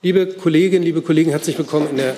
[0.00, 2.16] Liebe Kolleginnen, liebe Kollegen, herzlich willkommen in der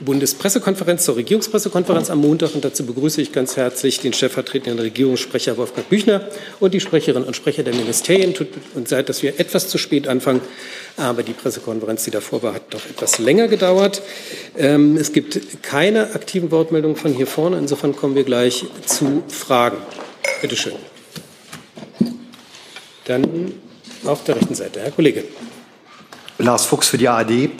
[0.00, 2.54] Bundespressekonferenz zur Regierungspressekonferenz am Montag.
[2.54, 6.26] Und dazu begrüße ich ganz herzlich den stellvertretenden Regierungssprecher Wolfgang Büchner
[6.60, 8.32] und die Sprecherinnen und Sprecher der Ministerien.
[8.32, 10.40] Tut uns leid, dass wir etwas zu spät anfangen,
[10.96, 14.00] aber die Pressekonferenz, die davor war, hat doch etwas länger gedauert.
[14.56, 17.58] Ähm, es gibt keine aktiven Wortmeldungen von hier vorne.
[17.58, 19.76] Insofern kommen wir gleich zu Fragen.
[20.40, 20.72] Bitte schön.
[23.04, 23.52] Dann
[24.06, 25.24] auf der rechten Seite, Herr Kollege.
[26.38, 27.50] Lars Fuchs für die ARD.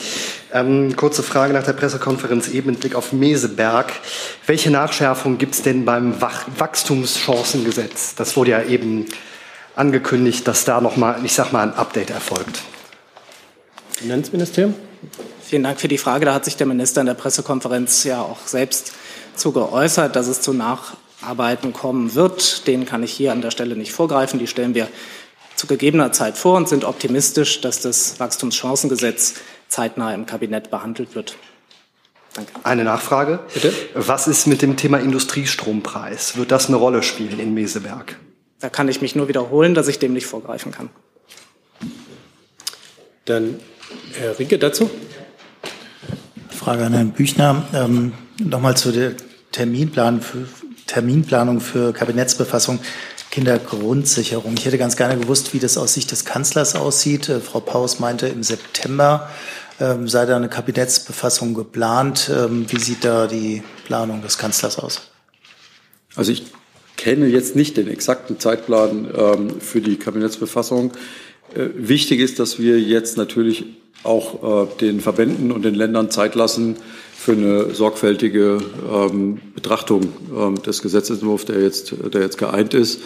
[0.53, 3.91] Ähm, kurze Frage nach der Pressekonferenz eben mit Blick auf Meseberg.
[4.45, 8.15] Welche Nachschärfung gibt es denn beim Wach Wachstumschancengesetz?
[8.15, 9.05] Das wurde ja eben
[9.75, 12.61] angekündigt, dass da nochmal, ich sag mal, ein Update erfolgt.
[13.91, 14.75] Finanzministerium.
[15.41, 16.25] Vielen Dank für die Frage.
[16.25, 18.93] Da hat sich der Minister in der Pressekonferenz ja auch selbst
[19.35, 22.67] zu geäußert, dass es zu Nacharbeiten kommen wird.
[22.67, 24.39] Den kann ich hier an der Stelle nicht vorgreifen.
[24.39, 24.87] Die stellen wir
[25.55, 29.35] zu gegebener Zeit vor und sind optimistisch, dass das Wachstumschancengesetz
[29.67, 31.37] zeitnah im Kabinett behandelt wird.
[32.33, 32.51] Danke.
[32.63, 33.39] Eine Nachfrage.
[33.53, 33.73] Bitte?
[33.93, 36.35] Was ist mit dem Thema Industriestrompreis?
[36.35, 38.17] Wird das eine Rolle spielen in Meseberg?
[38.59, 40.89] Da kann ich mich nur wiederholen, dass ich dem nicht vorgreifen kann.
[43.25, 43.59] Dann
[44.13, 44.89] Herr Rinke dazu.
[46.49, 47.63] Frage an Herrn Büchner.
[47.73, 49.13] Ähm, Nochmal zu der
[49.53, 50.45] Terminplan für,
[50.87, 52.79] Terminplanung für Kabinettsbefassung.
[53.35, 54.53] Kindergrundsicherung.
[54.57, 57.27] Ich hätte ganz gerne gewusst, wie das aus Sicht des Kanzlers aussieht.
[57.27, 59.29] Äh, Frau Paus meinte, im September
[59.81, 62.31] ähm, sei da eine Kabinettsbefassung geplant.
[62.33, 65.11] Ähm, wie sieht da die Planung des Kanzlers aus?
[66.15, 66.45] Also ich
[66.95, 70.93] kenne jetzt nicht den exakten Zeitplan ähm, für die Kabinettsbefassung.
[71.53, 73.65] Äh, wichtig ist, dass wir jetzt natürlich
[74.03, 76.77] auch äh, den Verbänden und den Ländern Zeit lassen
[77.15, 78.59] für eine sorgfältige
[78.91, 82.99] ähm, Betrachtung ähm, des Gesetzentwurfs, der jetzt, der jetzt geeint ist.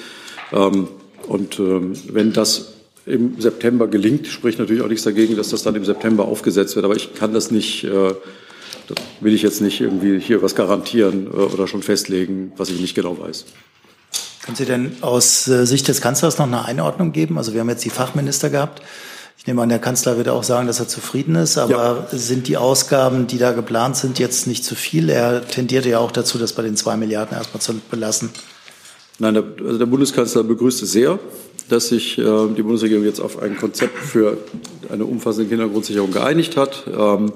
[0.52, 0.88] Ähm,
[1.28, 2.74] und ähm, wenn das
[3.06, 6.86] im September gelingt, spricht natürlich auch nichts dagegen, dass das dann im September aufgesetzt wird.
[6.86, 8.14] Aber ich kann das nicht, äh,
[8.88, 12.82] das will ich jetzt nicht irgendwie hier was garantieren äh, oder schon festlegen, was ich
[12.82, 13.46] nicht genau weiß.
[14.44, 17.38] Können Sie denn aus äh, Sicht des Kanzlers noch eine Einordnung geben?
[17.38, 18.82] Also wir haben jetzt die Fachminister gehabt.
[19.40, 21.58] Ich nehme an, der Kanzler wird auch sagen, dass er zufrieden ist.
[21.58, 22.18] Aber ja.
[22.18, 25.10] sind die Ausgaben, die da geplant sind, jetzt nicht zu viel?
[25.10, 28.32] Er tendierte ja auch dazu, das bei den zwei Milliarden erstmal zu belassen.
[29.18, 31.20] Nein, der, also der Bundeskanzler begrüßt es sehr,
[31.70, 32.22] dass sich äh,
[32.58, 34.38] die Bundesregierung jetzt auf ein Konzept für
[34.90, 36.84] eine umfassende Kindergrundsicherung geeinigt hat.
[36.88, 37.32] Ähm,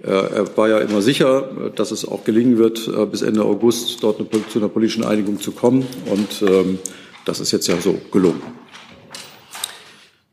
[0.00, 4.20] er war ja immer sicher, dass es auch gelingen wird, äh, bis Ende August dort
[4.20, 5.84] eine, zu einer politischen Einigung zu kommen.
[6.06, 6.78] Und ähm,
[7.24, 8.40] das ist jetzt ja so gelungen.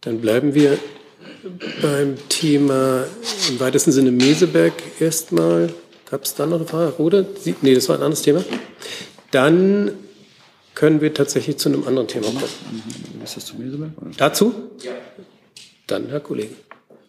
[0.05, 0.77] Dann bleiben wir
[1.81, 3.05] beim Thema
[3.49, 5.73] im weitesten Sinne Meseberg erstmal.
[6.09, 6.91] Gab es da noch eine Frage?
[6.93, 7.27] Rode?
[7.61, 8.43] Nee, das war ein anderes Thema.
[9.31, 9.91] Dann
[10.75, 12.43] können wir tatsächlich zu einem anderen Thema kommen.
[13.23, 13.91] Ist das zu Meseberg?
[14.17, 14.53] Dazu?
[14.83, 14.91] Ja.
[15.87, 16.53] Dann Herr Kollege.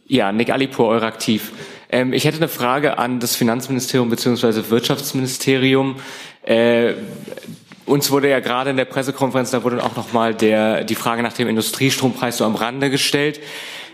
[0.07, 1.53] Ja, Nick Alipur, Euraktiv.
[1.91, 4.71] Ähm, ich hätte eine Frage an das Finanzministerium bzw.
[4.71, 5.97] Wirtschaftsministerium.
[6.43, 6.95] Äh,
[7.87, 11.49] uns wurde ja gerade in der Pressekonferenz, da wurde auch nochmal die Frage nach dem
[11.49, 13.41] Industriestrompreis so am Rande gestellt.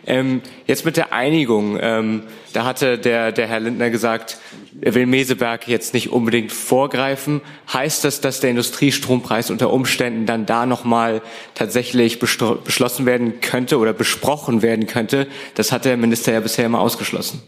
[0.04, 4.38] Ähm, jetzt mit der Einigung, ähm, da hatte der, der Herr Lindner gesagt,
[4.80, 7.40] er will Meseberg jetzt nicht unbedingt vorgreifen.
[7.72, 11.22] Heißt das, dass der Industriestrompreis unter Umständen dann da nochmal
[11.54, 15.28] tatsächlich beschlossen werden könnte oder besprochen werden könnte?
[15.54, 17.42] Das hat der Minister ja bisher immer ausgeschlossen.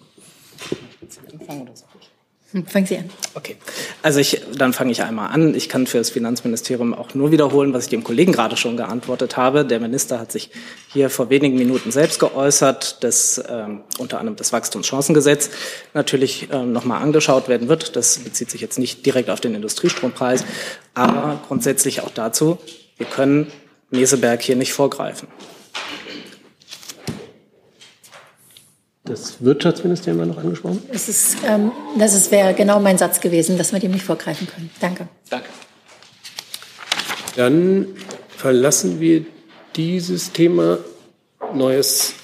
[2.54, 3.10] Hm, fangen Sie an.
[3.34, 3.56] Okay,
[4.00, 5.56] also ich, dann fange ich einmal an.
[5.56, 9.36] Ich kann für das Finanzministerium auch nur wiederholen, was ich dem Kollegen gerade schon geantwortet
[9.36, 9.64] habe.
[9.64, 10.50] Der Minister hat sich
[10.92, 15.50] hier vor wenigen Minuten selbst geäußert, dass ähm, unter anderem das Wachstumschancengesetz
[15.94, 17.96] natürlich ähm, nochmal angeschaut werden wird.
[17.96, 20.44] Das bezieht sich jetzt nicht direkt auf den Industriestrompreis,
[20.94, 22.58] aber grundsätzlich auch dazu,
[22.98, 23.48] wir können
[23.90, 25.26] Meseberg hier nicht vorgreifen.
[29.06, 30.82] Das Wirtschaftsministerium war noch angesprochen?
[30.90, 34.46] Es ist, ähm, das ist, wäre genau mein Satz gewesen, dass wir dem nicht vorgreifen
[34.46, 34.70] können.
[34.80, 35.08] Danke.
[35.28, 35.48] Danke.
[37.36, 37.88] Dann
[38.34, 39.26] verlassen wir
[39.76, 40.78] dieses Thema.
[41.52, 42.14] Neues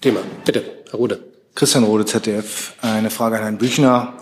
[0.00, 0.20] Thema.
[0.46, 1.22] Bitte, Herr Rode.
[1.54, 2.72] Christian Rode, ZDF.
[2.80, 4.14] Eine Frage an Herrn Büchner.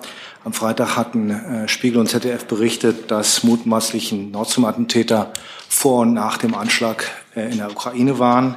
[0.42, 5.32] Am Freitag hatten äh, Spiegel und ZDF berichtet, dass mutmaßlichen Nord Stream-Attentäter
[5.68, 8.56] vor und nach dem Anschlag äh, in der Ukraine waren.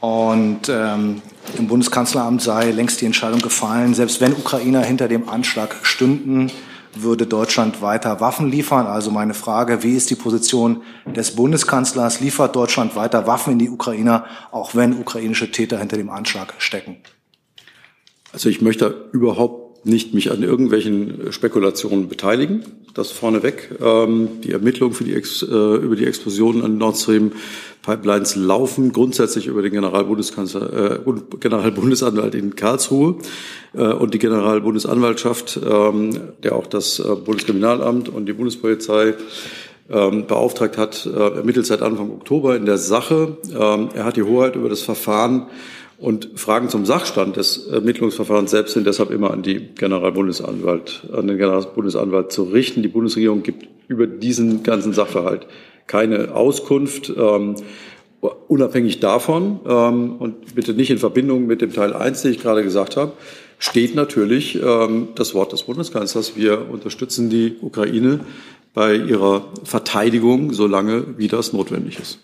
[0.00, 1.22] Und ähm,
[1.58, 6.52] im Bundeskanzleramt sei längst die Entscheidung gefallen, selbst wenn Ukrainer hinter dem Anschlag stünden,
[6.94, 8.86] würde Deutschland weiter Waffen liefern.
[8.86, 12.20] Also meine Frage, wie ist die Position des Bundeskanzlers?
[12.20, 16.96] Liefert Deutschland weiter Waffen in die Ukrainer, auch wenn ukrainische Täter hinter dem Anschlag stecken?
[18.32, 22.62] Also ich möchte überhaupt nicht mich an irgendwelchen Spekulationen beteiligen.
[22.94, 23.70] Das vorneweg.
[23.80, 27.32] Ähm, die Ermittlungen für die Ex, äh, über die Explosionen an Nord Stream
[27.82, 31.00] Pipelines laufen grundsätzlich über den Generalbundeskanzler, äh,
[31.40, 33.16] Generalbundesanwalt in Karlsruhe
[33.72, 36.10] äh, und die Generalbundesanwaltschaft, ähm,
[36.42, 39.14] der auch das äh, Bundeskriminalamt und die Bundespolizei
[39.90, 43.38] ähm, beauftragt hat, äh, ermittelt seit Anfang Oktober in der Sache.
[43.58, 45.46] Ähm, er hat die Hoheit über das Verfahren
[45.98, 51.38] und Fragen zum Sachstand des Ermittlungsverfahrens selbst sind deshalb immer an die Generalbundesanwalt, an den
[51.38, 52.82] Generalbundesanwalt zu richten.
[52.82, 55.46] Die Bundesregierung gibt über diesen ganzen Sachverhalt
[55.88, 57.12] keine Auskunft.
[57.16, 57.56] Ähm,
[58.48, 62.64] unabhängig davon ähm, und bitte nicht in Verbindung mit dem Teil 1, den ich gerade
[62.64, 63.12] gesagt habe,
[63.58, 66.36] steht natürlich ähm, das Wort des Bundeskanzlers.
[66.36, 68.20] Wir unterstützen die Ukraine
[68.74, 72.18] bei ihrer Verteidigung, solange wie das notwendig ist.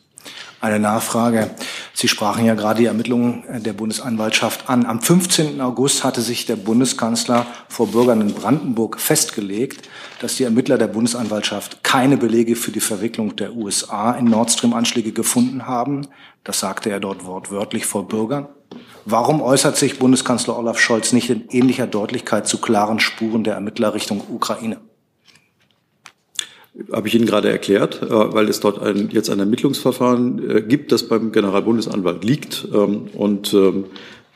[0.65, 1.51] Eine Nachfrage.
[1.93, 4.87] Sie sprachen ja gerade die Ermittlungen der Bundesanwaltschaft an.
[4.87, 5.61] Am 15.
[5.61, 9.87] August hatte sich der Bundeskanzler vor Bürgern in Brandenburg festgelegt,
[10.21, 15.13] dass die Ermittler der Bundesanwaltschaft keine Belege für die Verwicklung der USA in Nord Stream-Anschläge
[15.13, 16.07] gefunden haben.
[16.45, 18.49] Das sagte er dort wortwörtlich vor Bürgern.
[19.05, 23.93] Warum äußert sich Bundeskanzler Olaf Scholz nicht in ähnlicher Deutlichkeit zu klaren Spuren der Ermittler
[23.93, 24.79] Richtung Ukraine?
[26.93, 30.93] Habe ich Ihnen gerade erklärt, äh, weil es dort ein, jetzt ein Ermittlungsverfahren äh, gibt,
[30.93, 32.67] das beim Generalbundesanwalt liegt.
[32.73, 33.87] Ähm, und ähm,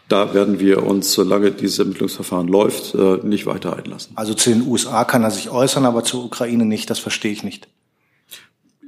[0.08, 4.12] da werden wir uns, solange dieses Ermittlungsverfahren läuft, äh, nicht weiter einlassen.
[4.14, 6.88] Also zu den USA kann er sich äußern, aber zur Ukraine nicht.
[6.90, 7.68] Das verstehe ich nicht.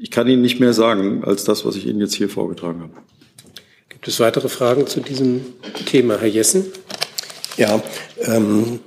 [0.01, 2.95] Ich kann Ihnen nicht mehr sagen als das, was ich Ihnen jetzt hier vorgetragen habe.
[3.91, 5.45] Gibt es weitere Fragen zu diesem
[5.85, 6.65] Thema, Herr Jessen?
[7.59, 7.83] Ja,
[8.23, 8.81] ähm,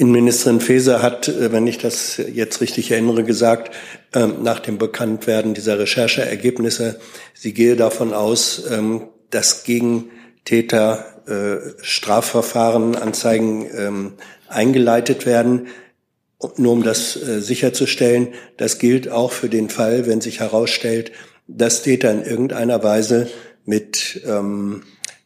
[0.00, 3.74] Innenministerin Faeser hat, äh, wenn ich das jetzt richtig erinnere, gesagt,
[4.14, 6.98] ähm, nach dem Bekanntwerden dieser Rechercheergebnisse,
[7.34, 10.10] sie gehe davon aus, ähm, dass gegen
[10.46, 14.12] Täter äh, Strafverfahren, Anzeigen ähm,
[14.48, 15.66] eingeleitet werden.
[16.56, 21.12] Nur um das äh, sicherzustellen, das gilt auch für den Fall, wenn sich herausstellt,
[21.46, 23.28] dass Täter in irgendeiner Weise
[23.66, 24.22] mit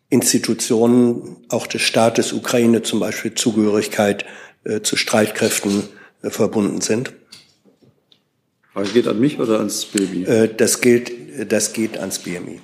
[0.09, 4.25] Institutionen auch des Staates Ukraine zum Beispiel Zugehörigkeit
[4.83, 5.85] zu Streitkräften
[6.23, 7.13] äh, verbunden sind.
[8.73, 10.25] Frage geht an mich oder ans BMI?
[10.25, 11.13] Äh, das, gilt,
[11.51, 12.61] das geht ans BMI.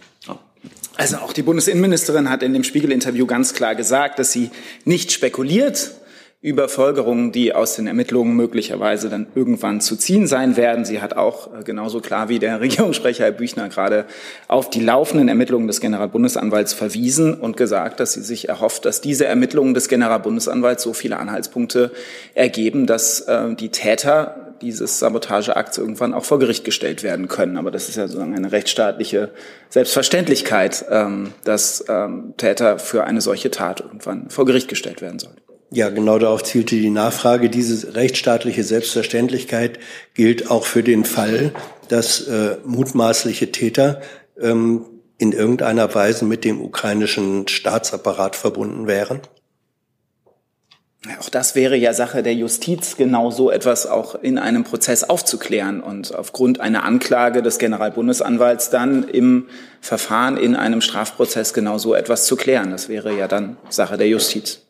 [0.96, 4.50] Also auch die Bundesinnenministerin hat in dem Spiegel-Interview ganz klar gesagt, dass sie
[4.84, 5.92] nicht spekuliert,
[6.42, 10.86] über Folgerungen, die aus den Ermittlungen möglicherweise dann irgendwann zu ziehen sein werden.
[10.86, 14.06] Sie hat auch äh, genauso klar wie der Regierungssprecher Herr Büchner gerade
[14.48, 19.26] auf die laufenden Ermittlungen des Generalbundesanwalts verwiesen und gesagt, dass sie sich erhofft, dass diese
[19.26, 21.90] Ermittlungen des Generalbundesanwalts so viele Anhaltspunkte
[22.34, 27.58] ergeben, dass äh, die Täter dieses Sabotageakts irgendwann auch vor Gericht gestellt werden können.
[27.58, 29.30] Aber das ist ja sozusagen eine rechtsstaatliche
[29.68, 35.36] Selbstverständlichkeit, ähm, dass ähm, Täter für eine solche Tat irgendwann vor Gericht gestellt werden sollen.
[35.72, 37.48] Ja, genau darauf zielte die Nachfrage.
[37.48, 39.78] Diese rechtsstaatliche Selbstverständlichkeit
[40.14, 41.52] gilt auch für den Fall,
[41.88, 44.00] dass äh, mutmaßliche Täter
[44.40, 44.84] ähm,
[45.18, 49.20] in irgendeiner Weise mit dem ukrainischen Staatsapparat verbunden wären?
[51.18, 55.80] Auch das wäre ja Sache der Justiz, genau so etwas auch in einem Prozess aufzuklären
[55.80, 59.46] und aufgrund einer Anklage des Generalbundesanwalts dann im
[59.80, 62.70] Verfahren in einem Strafprozess genau so etwas zu klären.
[62.70, 64.62] Das wäre ja dann Sache der Justiz.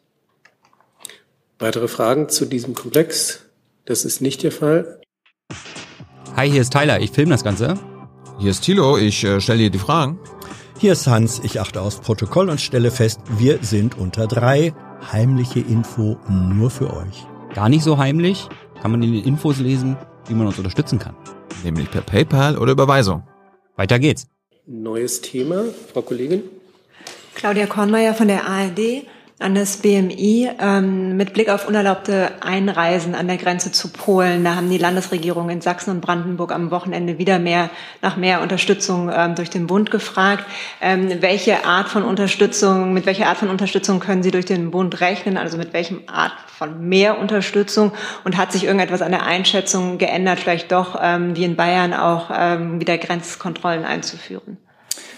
[1.61, 3.45] Weitere Fragen zu diesem Komplex?
[3.85, 5.03] Das ist nicht der Fall.
[6.35, 7.75] Hi, hier ist Tyler, ich filme das Ganze.
[8.39, 10.19] Hier ist Thilo, ich äh, stelle dir die Fragen.
[10.79, 14.73] Hier ist Hans, ich achte aufs Protokoll und stelle fest, wir sind unter drei.
[15.13, 17.27] Heimliche Info nur für euch.
[17.55, 18.49] Gar nicht so heimlich,
[18.81, 19.99] kann man in den Infos lesen,
[20.29, 21.15] wie man uns unterstützen kann.
[21.63, 23.29] Nämlich per PayPal oder Überweisung.
[23.77, 24.29] Weiter geht's.
[24.65, 26.43] Neues Thema, Frau Kollegin.
[27.35, 29.05] Claudia Kornmeier von der ARD
[29.41, 34.45] an das BMI ähm, mit Blick auf unerlaubte Einreisen an der Grenze zu Polen.
[34.45, 37.71] Da haben die Landesregierungen in Sachsen und Brandenburg am Wochenende wieder mehr
[38.03, 40.45] nach mehr Unterstützung ähm, durch den Bund gefragt.
[40.83, 45.01] Ähm, welche Art von Unterstützung, mit welcher Art von Unterstützung können Sie durch den Bund
[45.01, 45.39] rechnen?
[45.39, 47.93] Also mit welchem Art von mehr Unterstützung?
[48.25, 52.31] Und hat sich irgendetwas an der Einschätzung geändert, vielleicht doch ähm, wie in Bayern auch
[52.31, 54.59] ähm, wieder Grenzkontrollen einzuführen?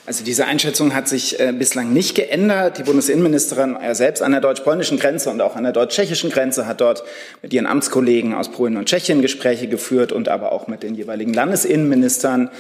[0.04, 2.76] Also diese Einschätzung hat sich äh, bislang nicht geändert.
[2.76, 6.80] Die Bundesinnenministerin äh, selbst an der deutsch-polnischen Grenze und auch an der deutsch-tschechischen Grenze hat
[6.80, 7.04] dort
[7.40, 11.32] mit ihren Amtskollegen aus Polen und Tschechien Gespräche geführt und aber auch mit den jeweiligen
[11.32, 12.50] Landesinnenministern.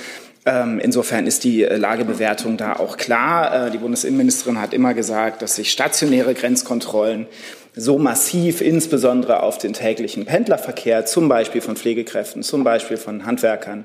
[0.46, 3.70] Ähm, insofern ist die äh, Lagebewertung da auch klar.
[3.70, 7.26] Die Bundesinnenministerin hat immer gesagt, dass sich stationäre Grenzkontrollen
[7.74, 13.84] so massiv insbesondere auf den täglichen Pendlerverkehr, zum Beispiel von Pflegekräften, zum Beispiel von Handwerkern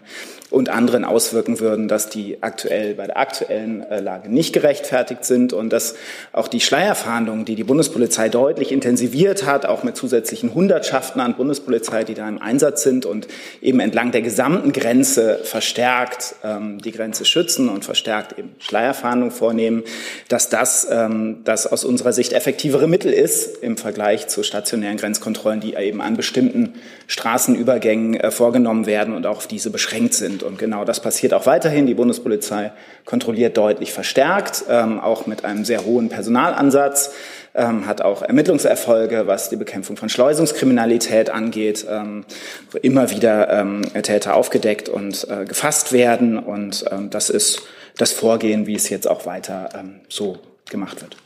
[0.49, 5.53] und anderen auswirken würden, dass die aktuell bei der aktuellen äh, Lage nicht gerechtfertigt sind
[5.53, 5.95] und dass
[6.33, 12.03] auch die Schleierfahndungen, die die Bundespolizei deutlich intensiviert hat, auch mit zusätzlichen Hundertschaften an Bundespolizei,
[12.03, 13.27] die da im Einsatz sind und
[13.61, 19.83] eben entlang der gesamten Grenze verstärkt ähm, die Grenze schützen und verstärkt eben Schleierfahndung vornehmen,
[20.27, 25.59] dass das ähm, das aus unserer Sicht effektivere Mittel ist im Vergleich zu stationären Grenzkontrollen,
[25.59, 26.73] die eben an bestimmten
[27.07, 30.43] Straßenübergängen äh, vorgenommen werden und auch auf diese beschränkt sind.
[30.43, 31.85] Und genau das passiert auch weiterhin.
[31.85, 32.71] Die Bundespolizei
[33.05, 37.13] kontrolliert deutlich verstärkt, ähm, auch mit einem sehr hohen Personalansatz
[37.55, 42.25] ähm, hat auch Ermittlungserfolge, was die Bekämpfung von Schleusungskriminalität angeht, ähm,
[42.71, 43.65] wo immer wieder
[44.03, 46.37] Täter aufgedeckt und äh, gefasst werden.
[46.37, 47.61] Und das ist
[47.97, 49.69] das Vorgehen, wie es jetzt auch weiter
[50.09, 50.37] so
[50.69, 51.17] gemacht wird.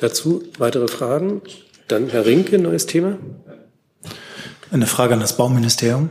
[0.00, 1.42] Dazu weitere Fragen?
[1.86, 3.18] Dann Herr Rinke, neues Thema.
[4.70, 6.08] Eine Frage an das Bauministerium.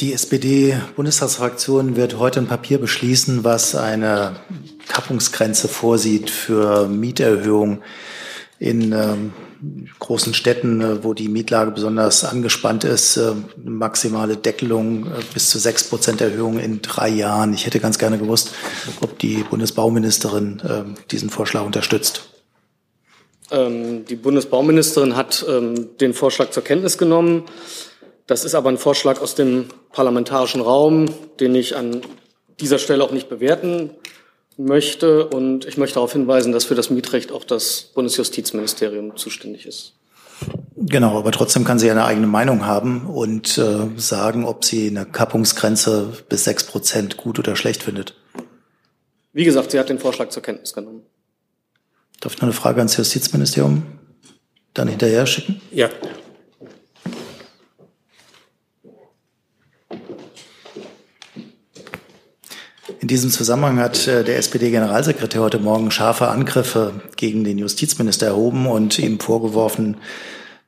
[0.00, 4.36] Die SPD-Bundestagsfraktion wird heute ein Papier beschließen, was eine
[4.86, 7.82] Kappungsgrenze vorsieht für Mieterhöhungen
[8.60, 9.32] in ähm,
[9.98, 15.58] großen Städten, äh, wo die Mietlage besonders angespannt ist, äh, maximale Deckelung äh, bis zu
[15.58, 17.52] sechs Prozent Erhöhung in drei Jahren.
[17.54, 18.52] Ich hätte ganz gerne gewusst,
[19.00, 20.62] ob die Bundesbauministerin
[21.10, 22.30] diesen Vorschlag unterstützt.
[23.50, 27.44] Ähm, die Bundesbauministerin hat ähm, den Vorschlag zur Kenntnis genommen.
[28.26, 31.06] Das ist aber ein Vorschlag aus dem parlamentarischen Raum,
[31.40, 32.02] den ich an
[32.60, 33.90] dieser Stelle auch nicht bewerten
[34.58, 35.26] möchte.
[35.26, 39.94] Und ich möchte darauf hinweisen, dass für das Mietrecht auch das Bundesjustizministerium zuständig ist.
[40.76, 45.06] Genau, aber trotzdem kann sie eine eigene Meinung haben und äh, sagen, ob sie eine
[45.06, 48.14] Kappungsgrenze bis sechs Prozent gut oder schlecht findet.
[49.32, 51.02] Wie gesagt, sie hat den Vorschlag zur Kenntnis genommen.
[52.20, 53.82] Darf ich noch eine Frage ans Justizministerium
[54.74, 55.60] dann hinterher schicken?
[55.72, 55.88] Ja.
[63.00, 68.66] In diesem Zusammenhang hat äh, der SPD-Generalsekretär heute Morgen scharfe Angriffe gegen den Justizminister erhoben
[68.66, 69.98] und ihm vorgeworfen,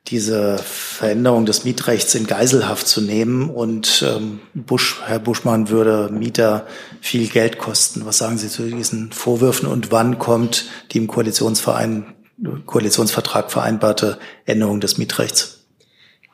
[0.07, 3.49] diese Veränderung des Mietrechts in Geiselhaft zu nehmen.
[3.49, 6.65] Und ähm, Busch, Herr Buschmann würde Mieter
[7.01, 8.05] viel Geld kosten.
[8.05, 12.15] Was sagen Sie zu diesen Vorwürfen und wann kommt die im Koalitionsverein,
[12.65, 15.60] Koalitionsvertrag vereinbarte Änderung des Mietrechts?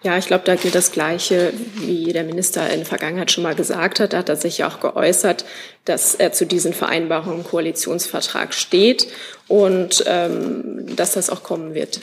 [0.03, 3.55] Ja, ich glaube, da gilt das Gleiche, wie der Minister in der Vergangenheit schon mal
[3.55, 4.13] gesagt hat.
[4.13, 5.43] Da hat er sich ja auch geäußert,
[5.85, 9.07] dass er zu diesen Vereinbarungen im Koalitionsvertrag steht
[9.47, 11.99] und ähm, dass das auch kommen wird.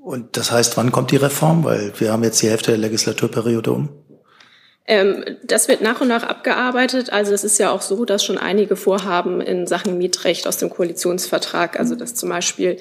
[0.00, 1.64] Und das heißt, wann kommt die Reform?
[1.64, 3.90] Weil wir haben jetzt die Hälfte der Legislaturperiode um.
[4.86, 7.10] Ähm, das wird nach und nach abgearbeitet.
[7.10, 10.68] Also es ist ja auch so, dass schon einige Vorhaben in Sachen Mietrecht aus dem
[10.68, 12.76] Koalitionsvertrag, also dass zum Beispiel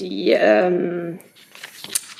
[0.00, 1.20] die ähm,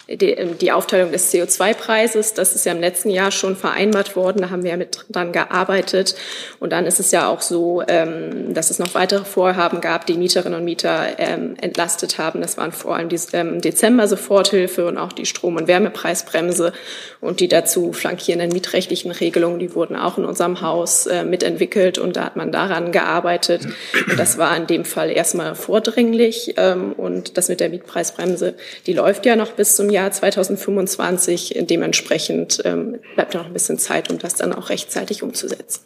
[0.08, 4.40] die, ähm, die Aufteilung des CO2-Preises, das ist ja im letzten Jahr schon vereinbart worden,
[4.40, 6.14] da haben wir ja mit dran gearbeitet.
[6.60, 10.14] Und dann ist es ja auch so, ähm, dass es noch weitere Vorhaben gab, die
[10.14, 12.40] Mieterinnen und Mieter ähm, entlastet haben.
[12.40, 16.72] Das waren vor allem die Dezember-Soforthilfe und auch die Strom- und Wärmepreisbremse
[17.20, 22.16] und die dazu flankierenden mietrechtlichen Regelungen, die wurden auch in unserem Haus äh, mitentwickelt und
[22.16, 23.66] da hat man daran gearbeitet.
[24.08, 26.54] Und das war in dem Fall erstmal vordringlich
[26.96, 28.54] und das mit der Mietpreisbremse,
[28.86, 31.58] die läuft ja noch bis zum Jahr Jahr 2025.
[31.62, 35.80] Dementsprechend ähm, bleibt noch ein bisschen Zeit, um das dann auch rechtzeitig umzusetzen.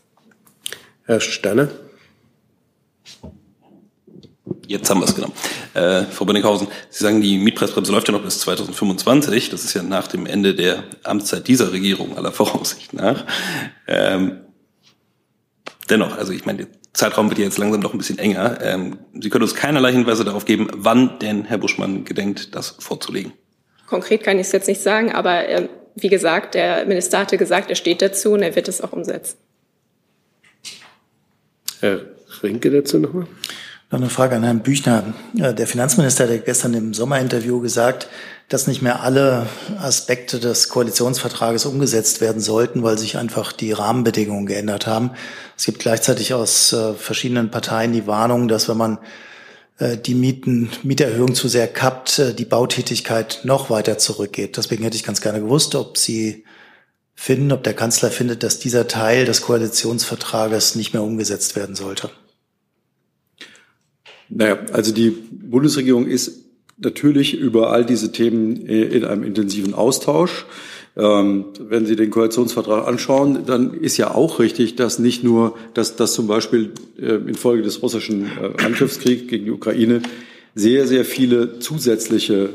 [1.05, 1.69] Herr Sterner.
[4.67, 5.35] Jetzt haben wir es genommen.
[5.75, 9.51] Äh, Frau Benninghausen, Sie sagen, die Mietpreisbremse läuft ja noch bis 2025.
[9.51, 13.25] Das ist ja nach dem Ende der Amtszeit dieser Regierung aller Voraussicht nach.
[13.87, 14.41] Ähm,
[15.91, 18.61] dennoch, also ich meine, der Zeitraum wird ja jetzt langsam noch ein bisschen enger.
[18.61, 23.33] Ähm, Sie können uns keinerlei Hinweise darauf geben, wann denn Herr Buschmann gedenkt, das vorzulegen.
[23.93, 27.69] Konkret kann ich es jetzt nicht sagen, aber äh, wie gesagt, der Minister hatte gesagt,
[27.69, 29.37] er steht dazu und er wird es auch umsetzen.
[31.81, 32.01] Herr
[32.43, 33.27] Rinke dazu nochmal.
[33.91, 35.13] Noch eine Frage an Herrn Büchner.
[35.35, 38.09] Der Finanzminister hat gestern im Sommerinterview gesagt,
[38.49, 39.47] dass nicht mehr alle
[39.79, 45.11] Aspekte des Koalitionsvertrages umgesetzt werden sollten, weil sich einfach die Rahmenbedingungen geändert haben.
[45.59, 49.01] Es gibt gleichzeitig aus äh, verschiedenen Parteien die Warnung, dass wenn man äh,
[49.81, 54.57] die Mieten, Mieterhöhung zu sehr kappt, äh, die Bautätigkeit noch weiter zurückgeht.
[54.57, 56.45] Deswegen hätte ich ganz gerne gewusst, ob Sie
[57.15, 62.11] finden, ob der Kanzler findet, dass dieser Teil des Koalitionsvertrages nicht mehr umgesetzt werden sollte.
[64.29, 66.41] Naja, also die Bundesregierung ist
[66.79, 70.47] natürlich über all diese Themen äh, in einem intensiven Austausch.
[70.95, 75.97] Ähm, wenn Sie den Koalitionsvertrag anschauen, dann ist ja auch richtig, dass nicht nur, dass,
[75.97, 80.03] dass zum Beispiel äh, infolge des russischen äh, Angriffskriegs gegen die Ukraine
[80.55, 82.51] sehr, sehr viele zusätzliche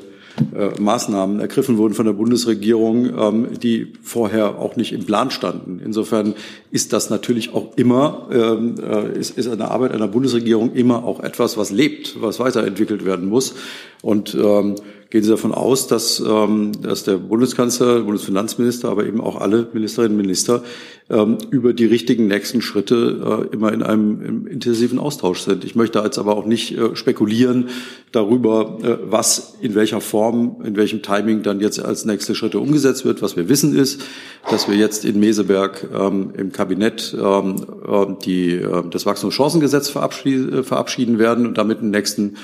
[0.56, 5.82] äh, Maßnahmen ergriffen wurden von der Bundesregierung, ähm, die vorher auch nicht im Plan standen.
[5.84, 6.36] Insofern
[6.70, 11.22] ist das natürlich auch immer, ähm, äh, ist, ist eine Arbeit einer Bundesregierung immer auch
[11.22, 13.56] etwas, was lebt, was weiterentwickelt werden muss.
[14.04, 14.76] Und ähm,
[15.10, 20.18] gehen Sie davon aus, dass, ähm, dass der Bundeskanzler, Bundesfinanzminister, aber eben auch alle Ministerinnen
[20.18, 20.64] und Minister
[21.10, 25.64] ähm, über die richtigen nächsten Schritte äh, immer in einem intensiven Austausch sind.
[25.64, 27.70] Ich möchte jetzt aber auch nicht äh, spekulieren
[28.12, 33.06] darüber, äh, was in welcher Form, in welchem Timing dann jetzt als nächste Schritte umgesetzt
[33.06, 33.22] wird.
[33.22, 34.02] Was wir wissen ist,
[34.50, 40.54] dass wir jetzt in Meseberg ähm, im Kabinett ähm, äh, die, äh, das Wachstumschancengesetz verabschieden,
[40.54, 42.36] äh, verabschieden werden und damit den nächsten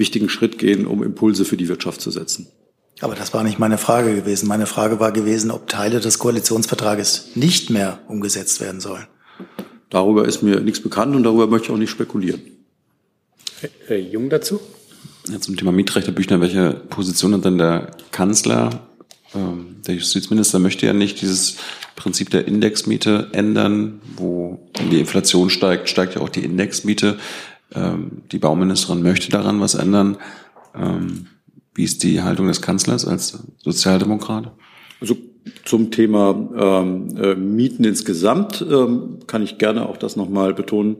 [0.00, 2.48] wichtigen Schritt gehen, um Impulse für die Wirtschaft zu setzen.
[3.00, 4.48] Aber das war nicht meine Frage gewesen.
[4.48, 9.06] Meine Frage war gewesen, ob Teile des Koalitionsvertrages nicht mehr umgesetzt werden sollen.
[9.88, 12.40] Darüber ist mir nichts bekannt und darüber möchte ich auch nicht spekulieren.
[13.86, 14.60] Herr Jung dazu?
[15.28, 18.86] Ja, zum Thema Mietrechte Büchner, welche Position hat denn der Kanzler?
[19.34, 21.56] Ähm, der Justizminister möchte ja nicht dieses
[21.96, 27.18] Prinzip der Indexmiete ändern, wo wenn die Inflation steigt, steigt ja auch die Indexmiete.
[27.74, 30.16] Ähm, die Bauministerin möchte daran was ändern.
[30.74, 31.26] Ähm,
[31.74, 34.52] wie ist die Haltung des Kanzlers als Sozialdemokrat?
[35.00, 35.16] Also
[35.64, 40.98] zum Thema ähm, äh, Mieten insgesamt ähm, kann ich gerne auch das nochmal betonen,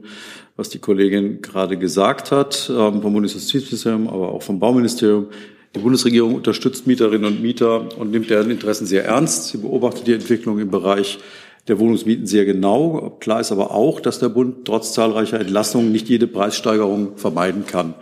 [0.55, 5.27] was die Kollegin gerade gesagt hat, ähm, vom Bundesjustizministerium, aber auch vom Bauministerium.
[5.75, 9.49] Die Bundesregierung unterstützt Mieterinnen und Mieter und nimmt deren Interessen sehr ernst.
[9.49, 11.19] Sie beobachtet die Entwicklung im Bereich
[11.67, 13.17] der Wohnungsmieten sehr genau.
[13.19, 17.93] Klar ist aber auch, dass der Bund trotz zahlreicher Entlassungen nicht jede Preissteigerung vermeiden kann.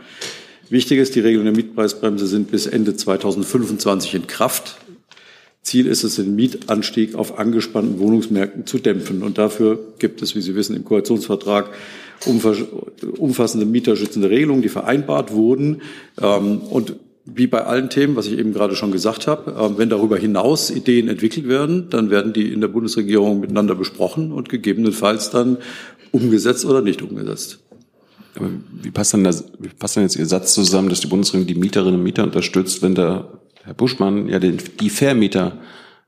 [0.69, 4.77] Wichtig ist, die Regeln der Mietpreisbremse sind bis Ende 2025 in Kraft.
[5.63, 9.23] Ziel ist es, den Mietanstieg auf angespannten Wohnungsmärkten zu dämpfen.
[9.23, 11.69] Und dafür gibt es, wie Sie wissen, im Koalitionsvertrag
[13.17, 15.81] umfassende mieterschützende Regelungen, die vereinbart wurden.
[16.21, 16.95] Ähm, und
[17.25, 20.69] wie bei allen Themen, was ich eben gerade schon gesagt habe, ähm, wenn darüber hinaus
[20.71, 25.57] Ideen entwickelt werden, dann werden die in der Bundesregierung miteinander besprochen und gegebenenfalls dann
[26.11, 27.59] umgesetzt oder nicht umgesetzt.
[28.35, 28.49] Aber
[28.81, 31.59] wie passt denn, das, wie passt denn jetzt Ihr Satz zusammen, dass die Bundesregierung die
[31.59, 35.59] Mieterinnen und Mieter unterstützt, wenn der Herr Buschmann ja den, die Vermieter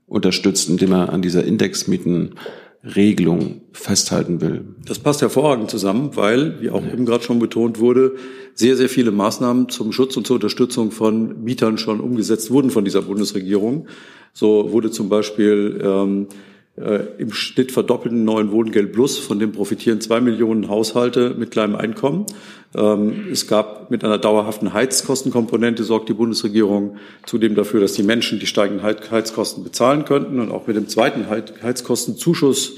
[0.08, 2.36] unterstützt, indem er an dieser Indexmieten
[2.84, 4.66] Regelung festhalten will.
[4.86, 6.92] Das passt hervorragend zusammen, weil, wie auch ja.
[6.92, 8.16] eben gerade schon betont wurde,
[8.56, 12.84] sehr, sehr viele Maßnahmen zum Schutz und zur Unterstützung von Mietern schon umgesetzt wurden von
[12.84, 13.88] dieser Bundesregierung.
[14.34, 20.00] So wurde zum Beispiel ähm, äh, im Schnitt verdoppelten neuen Wohngeld Plus, von dem profitieren
[20.00, 22.26] zwei Millionen Haushalte mit kleinem Einkommen.
[22.74, 28.40] Ähm, es gab mit einer dauerhaften Heizkostenkomponente sorgt die Bundesregierung zudem dafür, dass die Menschen
[28.40, 30.40] die steigenden Heizkosten bezahlen könnten.
[30.40, 32.78] Und auch mit dem zweiten Heizkostenzuschuss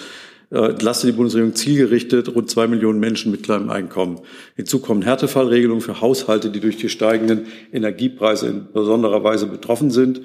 [0.50, 4.20] äh, entlastet die Bundesregierung zielgerichtet rund zwei Millionen Menschen mit kleinem Einkommen.
[4.56, 10.22] Hinzu kommen Härtefallregelungen für Haushalte, die durch die steigenden Energiepreise in besonderer Weise betroffen sind.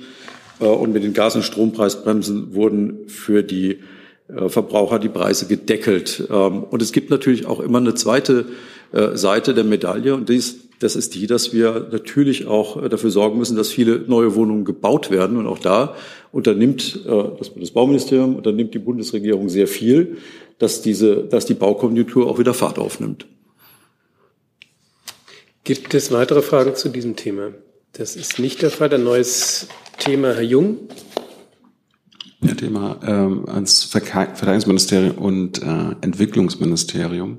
[0.60, 3.78] Äh, und mit den Gas- und Strompreisbremsen wurden für die
[4.28, 6.28] äh, Verbraucher die Preise gedeckelt.
[6.30, 8.46] Ähm, und es gibt natürlich auch immer eine zweite
[8.92, 13.36] äh, Seite der Medaille und dies, das ist die, dass wir natürlich auch dafür sorgen
[13.36, 15.36] müssen, dass viele neue Wohnungen gebaut werden.
[15.36, 15.96] Und auch da
[16.30, 20.18] unternimmt das Bundesbauministerium, unternimmt die Bundesregierung sehr viel,
[20.60, 23.26] dass, diese, dass die Baukonjunktur auch wieder Fahrt aufnimmt.
[25.64, 27.50] Gibt es weitere Fragen zu diesem Thema?
[27.94, 28.94] Das ist nicht der Fall.
[28.94, 29.66] Ein neues
[29.98, 30.78] Thema, Herr Jung.
[32.40, 37.38] Ja, Thema ähm, ans Verteidigungsministerium und äh, Entwicklungsministerium.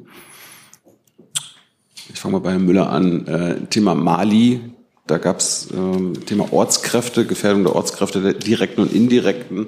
[2.13, 3.25] Ich fange mal bei Herrn Müller an.
[3.27, 4.59] Äh, Thema Mali.
[5.07, 9.67] Da gab es ähm, Thema Ortskräfte, Gefährdung der Ortskräfte, der direkten und indirekten.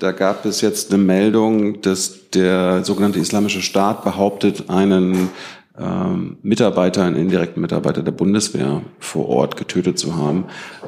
[0.00, 5.30] Da gab es jetzt eine Meldung, dass der sogenannte Islamische Staat behauptet, einen
[5.78, 10.44] ähm, Mitarbeiter, einen indirekten Mitarbeiter der Bundeswehr vor Ort getötet zu haben.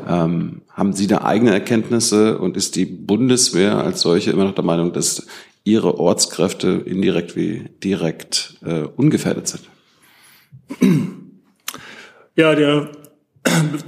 [0.09, 4.65] Ähm, haben Sie da eigene Erkenntnisse und ist die Bundeswehr als solche immer noch der
[4.65, 5.27] Meinung, dass
[5.65, 9.63] ihre Ortskräfte indirekt wie direkt äh, ungefährdet sind?
[12.37, 12.91] Ja, der,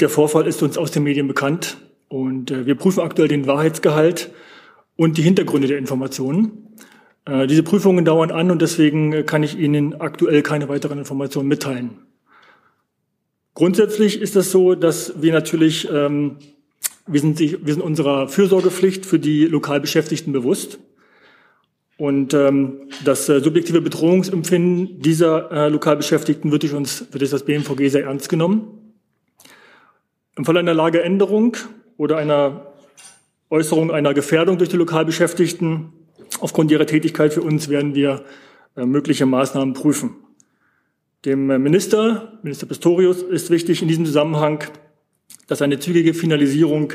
[0.01, 1.77] der Vorfall ist uns aus den Medien bekannt
[2.09, 4.31] und äh, wir prüfen aktuell den Wahrheitsgehalt
[4.97, 6.75] und die Hintergründe der Informationen.
[7.27, 11.49] Äh, diese Prüfungen dauern an und deswegen äh, kann ich Ihnen aktuell keine weiteren Informationen
[11.49, 11.99] mitteilen.
[13.55, 16.37] Grundsätzlich ist es so, dass wir natürlich, ähm,
[17.07, 20.79] wir, sind, wir sind unserer Fürsorgepflicht für die lokal Beschäftigten bewusst.
[21.99, 27.45] Und ähm, das äh, subjektive Bedrohungsempfinden dieser äh, Lokalbeschäftigten wird durch uns, wird durch das
[27.45, 28.95] BMVG sehr ernst genommen.
[30.37, 31.57] Im Fall einer Lageänderung
[31.97, 32.75] oder einer
[33.49, 35.93] Äußerung einer Gefährdung durch die Lokalbeschäftigten
[36.41, 38.25] aufgrund ihrer Tätigkeit für uns werden wir
[38.77, 40.17] äh, mögliche Maßnahmen prüfen.
[41.25, 44.65] Dem äh, Minister, Minister Pistorius, ist wichtig in diesem Zusammenhang,
[45.47, 46.93] dass eine zügige Finalisierung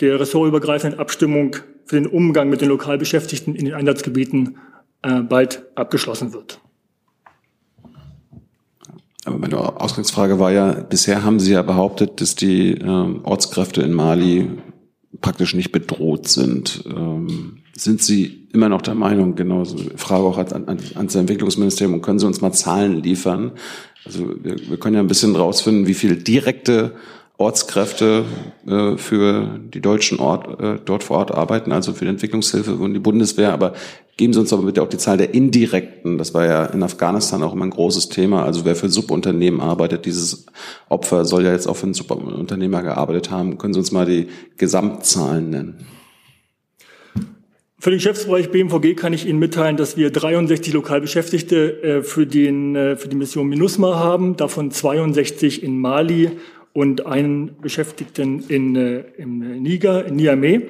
[0.00, 4.58] der ressortübergreifenden Abstimmung für den Umgang mit den Lokalbeschäftigten in den Einsatzgebieten
[5.02, 6.60] äh, bald abgeschlossen wird.
[9.24, 13.92] Aber meine Ausgangsfrage war ja, bisher haben Sie ja behauptet, dass die ähm, Ortskräfte in
[13.92, 14.50] Mali
[15.20, 16.84] praktisch nicht bedroht sind.
[16.86, 19.64] Ähm, sind Sie immer noch der Meinung, genau,
[19.96, 23.52] Frage auch an, an, ans Entwicklungsministerium, und können Sie uns mal Zahlen liefern?
[24.04, 26.92] Also wir, wir können ja ein bisschen rausfinden, wie viel direkte
[27.36, 28.24] Ortskräfte
[28.66, 32.94] äh, für die deutschen Ort, äh, dort vor Ort arbeiten, also für die Entwicklungshilfe und
[32.94, 33.52] die Bundeswehr.
[33.52, 33.72] Aber
[34.16, 36.16] geben Sie uns aber bitte auch die Zahl der Indirekten.
[36.16, 38.44] Das war ja in Afghanistan auch immer ein großes Thema.
[38.44, 40.46] Also wer für Subunternehmen arbeitet, dieses
[40.88, 43.58] Opfer soll ja jetzt auch für einen Subunternehmer gearbeitet haben.
[43.58, 45.86] Können Sie uns mal die Gesamtzahlen nennen?
[47.84, 52.74] Für den Geschäftsbereich BMVG kann ich Ihnen mitteilen, dass wir 63 Lokalbeschäftigte äh, für, den,
[52.74, 56.30] äh, für die Mission MINUSMA haben, davon 62 in Mali
[56.72, 60.62] und einen Beschäftigten in, äh, im Niger, in Niamey.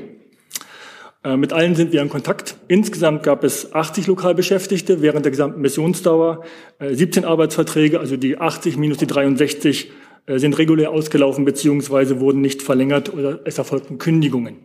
[1.36, 2.56] Mit allen sind wir in Kontakt.
[2.66, 6.42] Insgesamt gab es 80 Lokalbeschäftigte während der gesamten Missionsdauer,
[6.80, 9.92] äh, 17 Arbeitsverträge, also die 80 minus die 63
[10.26, 14.56] äh, sind regulär ausgelaufen beziehungsweise wurden nicht verlängert oder es erfolgten Kündigungen.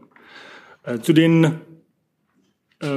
[1.04, 1.60] Zu den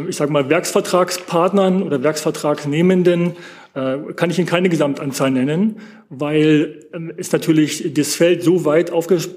[0.09, 3.33] ich sage mal, Werksvertragspartnern oder Werksvertragsnehmenden
[3.75, 8.93] äh, kann ich Ihnen keine Gesamtanzahl nennen, weil ähm, es natürlich das Feld so weit
[8.93, 9.37] aufgefächert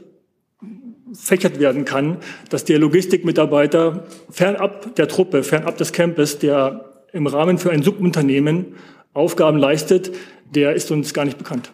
[1.60, 2.18] werden kann,
[2.50, 8.76] dass der Logistikmitarbeiter fernab der Truppe, fernab des Campus, der im Rahmen für ein Subunternehmen
[9.14, 10.12] Aufgaben leistet,
[10.54, 11.72] der ist uns gar nicht bekannt.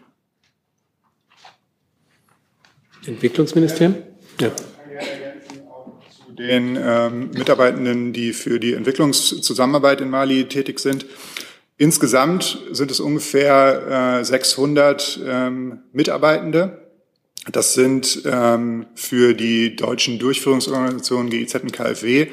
[3.05, 3.95] Entwicklungsministerium?
[4.39, 4.51] Ja
[6.47, 11.05] den ähm, Mitarbeitenden, die für die Entwicklungszusammenarbeit in Mali tätig sind.
[11.77, 16.81] Insgesamt sind es ungefähr äh, 600 ähm, Mitarbeitende.
[17.51, 22.27] Das sind ähm, für die deutschen Durchführungsorganisationen GIZ und KfW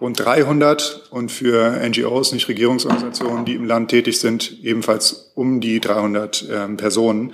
[0.00, 6.48] rund 300 und für NGOs, Nichtregierungsorganisationen, die im Land tätig sind, ebenfalls um die 300
[6.50, 7.32] ähm, Personen.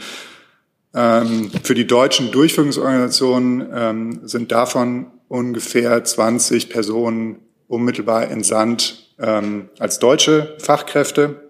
[0.94, 9.98] Ähm, für die deutschen Durchführungsorganisationen ähm, sind davon ungefähr 20 Personen unmittelbar entsandt ähm, als
[9.98, 11.40] deutsche Fachkräfte.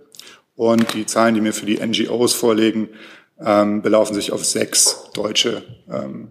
[0.56, 2.88] Und die Zahlen, die mir für die NGOs vorlegen,
[3.38, 6.28] ähm, belaufen sich auf sechs deutsche ähm,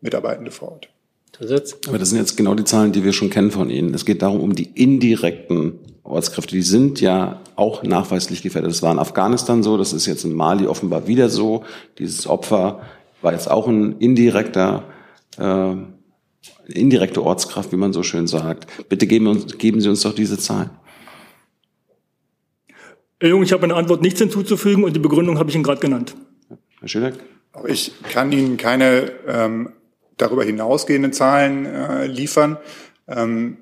[0.00, 0.90] Mitarbeitende vor Ort.
[1.88, 3.94] Aber das sind jetzt genau die Zahlen, die wir schon kennen von Ihnen.
[3.94, 6.54] Es geht darum, um die indirekten Ortskräfte.
[6.54, 8.70] Die sind ja auch nachweislich gefährdet.
[8.70, 11.64] Das war in Afghanistan so, das ist jetzt in Mali offenbar wieder so.
[11.98, 12.82] Dieses Opfer
[13.22, 14.84] war jetzt auch ein indirekter
[15.38, 15.74] äh,
[16.72, 18.88] indirekte Ortskraft, wie man so schön sagt.
[18.88, 20.70] Bitte geben, uns, geben Sie uns doch diese Zahlen.
[23.20, 25.80] Herr Jung, ich habe eine Antwort nichts hinzuzufügen und die Begründung habe ich Ihnen gerade
[25.80, 26.16] genannt.
[26.80, 27.14] Herr Schilek?
[27.68, 29.70] Ich kann Ihnen keine ähm,
[30.16, 32.56] darüber hinausgehenden Zahlen äh, liefern.
[33.06, 33.58] Ähm,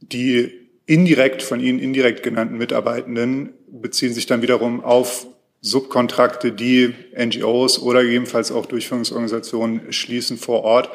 [0.00, 0.50] die
[0.86, 5.26] indirekt von Ihnen indirekt genannten Mitarbeitenden beziehen sich dann wiederum auf
[5.60, 10.90] Subkontrakte, die NGOs oder gegebenenfalls auch Durchführungsorganisationen schließen vor Ort.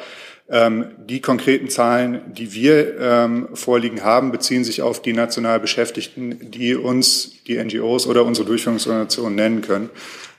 [0.46, 6.50] Ähm, die konkreten Zahlen, die wir ähm, vorliegen haben, beziehen sich auf die national Beschäftigten,
[6.50, 9.88] die uns die NGOs oder unsere Durchführungsorganisationen nennen können.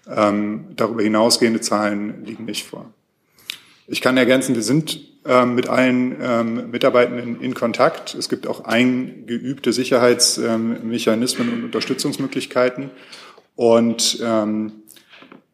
[0.07, 2.85] Ähm, darüber hinausgehende Zahlen liegen nicht vor.
[3.87, 8.13] Ich kann ergänzen, wir sind mit allen Mitarbeitenden in Kontakt.
[8.13, 12.91] Es gibt auch eingeübte Sicherheitsmechanismen und Unterstützungsmöglichkeiten.
[13.55, 14.83] Und ähm,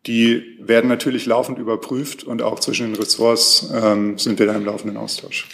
[0.07, 4.65] die werden natürlich laufend überprüft und auch zwischen den Ressorts ähm, sind wir da im
[4.65, 5.47] laufenden Austausch.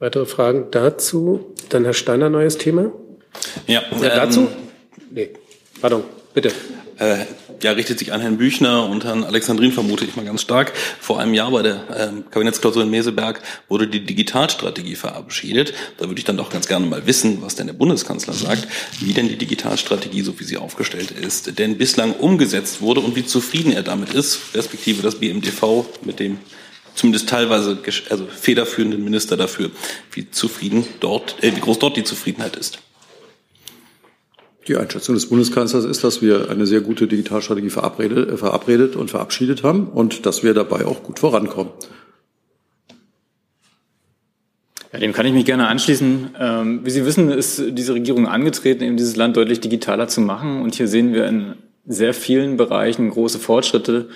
[0.00, 1.54] Weitere Fragen dazu?
[1.68, 2.90] Dann Herr Steiner, neues Thema?
[3.68, 3.82] Ja.
[4.00, 4.48] Äh, dazu?
[5.10, 5.30] Nee,
[5.80, 6.02] pardon,
[6.34, 6.50] bitte.
[6.98, 7.18] Äh,
[7.62, 10.72] ja, richtet sich an Herrn Büchner und Herrn Alexandrin, vermute ich mal ganz stark.
[11.00, 15.74] Vor einem Jahr bei der ähm, Kabinettsklausur in Meseberg wurde die Digitalstrategie verabschiedet.
[15.98, 18.66] Da würde ich dann doch ganz gerne mal wissen, was denn der Bundeskanzler sagt,
[19.00, 23.26] wie denn die Digitalstrategie, so wie sie aufgestellt ist, denn bislang umgesetzt wurde und wie
[23.26, 26.38] zufrieden er damit ist, respektive das BMDV mit dem
[26.94, 27.78] zumindest teilweise
[28.10, 29.70] also federführenden Minister dafür,
[30.12, 32.78] wie zufrieden dort, äh, wie groß dort die Zufriedenheit ist.
[34.68, 39.10] Die Einschätzung des Bundeskanzlers ist, dass wir eine sehr gute Digitalstrategie verabredet, äh, verabredet und
[39.10, 41.72] verabschiedet haben und dass wir dabei auch gut vorankommen.
[44.92, 46.30] Ja, dem kann ich mich gerne anschließen.
[46.38, 50.60] Ähm, wie Sie wissen, ist diese Regierung angetreten, eben dieses Land deutlich digitaler zu machen.
[50.60, 51.54] Und hier sehen wir in
[51.86, 54.10] sehr vielen Bereichen große Fortschritte.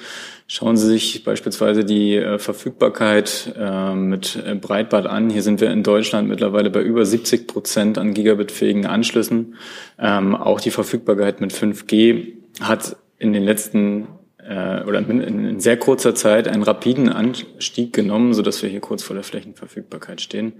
[0.48, 5.28] Schauen Sie sich beispielsweise die äh, Verfügbarkeit äh, mit äh, Breitband an.
[5.28, 9.56] Hier sind wir in Deutschland mittlerweile bei über 70 Prozent an gigabitfähigen Anschlüssen.
[9.98, 14.06] Ähm, auch die Verfügbarkeit mit 5G hat in den letzten
[14.48, 19.02] äh, oder in, sehr kurzer Zeit einen rapiden Anstieg genommen, so dass wir hier kurz
[19.02, 20.54] vor der Flächenverfügbarkeit stehen.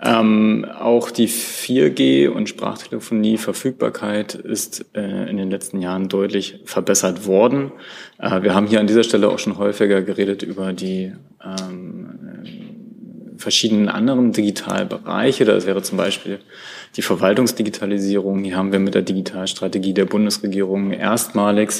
[0.00, 7.26] Ähm, auch die 4G und Sprachtelefonie Verfügbarkeit ist äh, in den letzten Jahren deutlich verbessert
[7.26, 7.72] worden.
[8.18, 11.12] Äh, wir haben hier an dieser Stelle auch schon häufiger geredet über die
[11.44, 12.34] ähm,
[13.36, 15.44] verschiedenen anderen Digitalbereiche.
[15.44, 16.38] Das wäre zum Beispiel
[16.96, 18.44] die Verwaltungsdigitalisierung.
[18.44, 21.72] Hier haben wir mit der Digitalstrategie der Bundesregierung erstmalig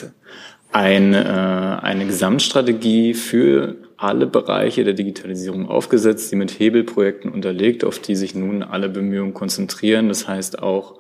[0.75, 8.01] ein, äh, eine Gesamtstrategie für alle Bereiche der Digitalisierung aufgesetzt, die mit Hebelprojekten unterlegt, auf
[8.01, 10.09] die sich nun alle Bemühungen konzentrieren.
[10.09, 10.99] Das heißt auch,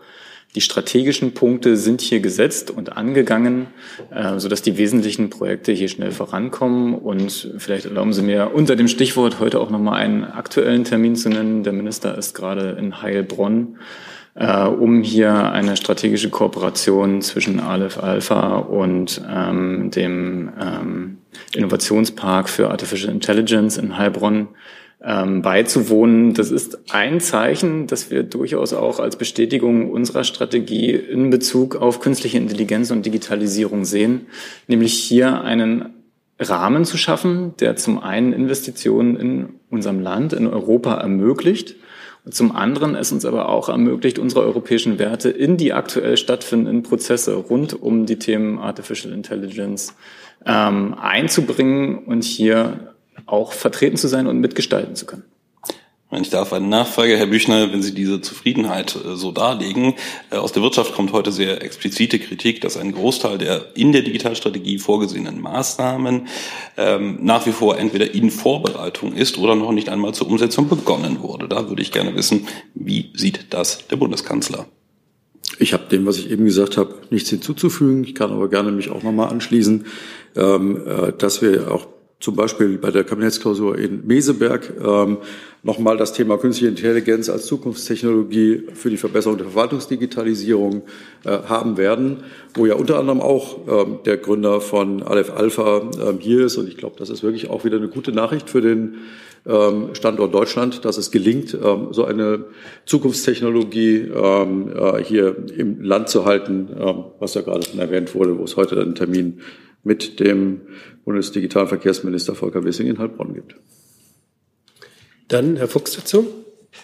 [0.54, 3.66] die strategischen Punkte sind hier gesetzt und angegangen,
[4.14, 6.94] äh, sodass die wesentlichen Projekte hier schnell vorankommen.
[6.94, 11.30] Und vielleicht erlauben Sie mir unter dem Stichwort heute auch nochmal einen aktuellen Termin zu
[11.30, 11.64] nennen.
[11.64, 13.78] Der Minister ist gerade in Heilbronn
[14.34, 21.18] äh, um hier eine strategische Kooperation zwischen Aleph Alpha und ähm, dem ähm,
[21.54, 24.48] Innovationspark für Artificial Intelligence in Heilbronn
[25.02, 26.34] ähm, beizuwohnen.
[26.34, 32.00] Das ist ein Zeichen, das wir durchaus auch als Bestätigung unserer Strategie in Bezug auf
[32.00, 34.26] künstliche Intelligenz und Digitalisierung sehen,
[34.66, 35.90] nämlich hier einen
[36.40, 41.76] Rahmen zu schaffen, der zum einen Investitionen in unserem Land, in Europa ermöglicht
[42.30, 47.34] zum anderen es uns aber auch ermöglicht, unsere europäischen Werte in die aktuell stattfindenden Prozesse
[47.34, 49.94] rund um die Themen Artificial Intelligence
[50.46, 52.94] ähm, einzubringen und hier
[53.26, 55.24] auch vertreten zu sein und mitgestalten zu können.
[56.22, 59.94] Ich darf, eine Nachfrage, Herr Büchner, wenn Sie diese Zufriedenheit äh, so darlegen.
[60.30, 64.02] Äh, aus der Wirtschaft kommt heute sehr explizite Kritik, dass ein Großteil der in der
[64.02, 66.28] Digitalstrategie vorgesehenen Maßnahmen
[66.76, 71.20] ähm, nach wie vor entweder in Vorbereitung ist oder noch nicht einmal zur Umsetzung begonnen
[71.20, 71.48] wurde.
[71.48, 74.66] Da würde ich gerne wissen, wie sieht das der Bundeskanzler?
[75.58, 78.04] Ich habe dem, was ich eben gesagt habe, nichts hinzuzufügen.
[78.04, 79.86] Ich kann aber gerne mich auch nochmal anschließen,
[80.36, 81.86] ähm, äh, dass wir auch
[82.24, 85.18] zum Beispiel bei der Kabinettsklausur in Meseberg ähm,
[85.62, 90.84] nochmal das Thema künstliche Intelligenz als Zukunftstechnologie für die Verbesserung der Verwaltungsdigitalisierung
[91.26, 96.18] äh, haben werden, wo ja unter anderem auch ähm, der Gründer von Aleph Alpha ähm,
[96.18, 96.56] hier ist.
[96.56, 98.94] Und ich glaube, das ist wirklich auch wieder eine gute Nachricht für den
[99.44, 102.46] ähm, Standort Deutschland, dass es gelingt, ähm, so eine
[102.86, 108.38] Zukunftstechnologie ähm, äh, hier im Land zu halten, ähm, was ja gerade schon erwähnt wurde,
[108.38, 109.40] wo es heute einen Termin
[109.84, 110.62] mit dem
[111.04, 113.56] Bundesdigitalverkehrsminister Volker Wissing in Heilbronn gibt.
[115.28, 116.26] Dann Herr Fuchs dazu.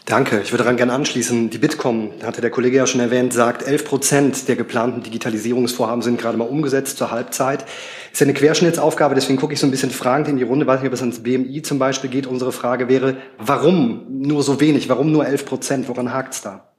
[0.05, 0.41] Danke.
[0.41, 1.51] Ich würde daran gerne anschließen.
[1.51, 6.19] Die Bitkom, hatte der Kollege ja schon erwähnt, sagt, 11 Prozent der geplanten Digitalisierungsvorhaben sind
[6.21, 7.65] gerade mal umgesetzt zur Halbzeit.
[8.13, 10.67] Ist ja eine Querschnittsaufgabe, deswegen gucke ich so ein bisschen fragend in die Runde.
[10.67, 12.27] Weiß nicht, ob es ans BMI zum Beispiel geht.
[12.27, 14.89] Unsere Frage wäre, warum nur so wenig?
[14.89, 15.89] Warum nur 11 Prozent?
[15.89, 16.73] Woran hakt es da?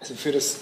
[0.00, 0.60] Also für das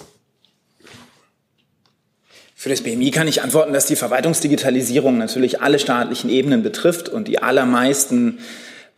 [2.63, 7.27] für das BMI kann ich antworten, dass die Verwaltungsdigitalisierung natürlich alle staatlichen Ebenen betrifft und
[7.27, 8.39] die allermeisten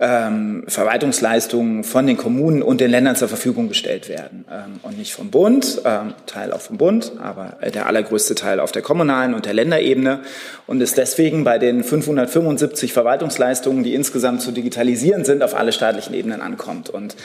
[0.00, 4.44] ähm, Verwaltungsleistungen von den Kommunen und den Ländern zur Verfügung gestellt werden.
[4.52, 8.70] Ähm, und nicht vom Bund, ähm, Teil auch vom Bund, aber der allergrößte Teil auf
[8.70, 10.20] der kommunalen und der Länderebene.
[10.66, 16.12] Und es deswegen bei den 575 Verwaltungsleistungen, die insgesamt zu digitalisieren sind, auf alle staatlichen
[16.12, 16.90] Ebenen ankommt.
[16.90, 17.16] Und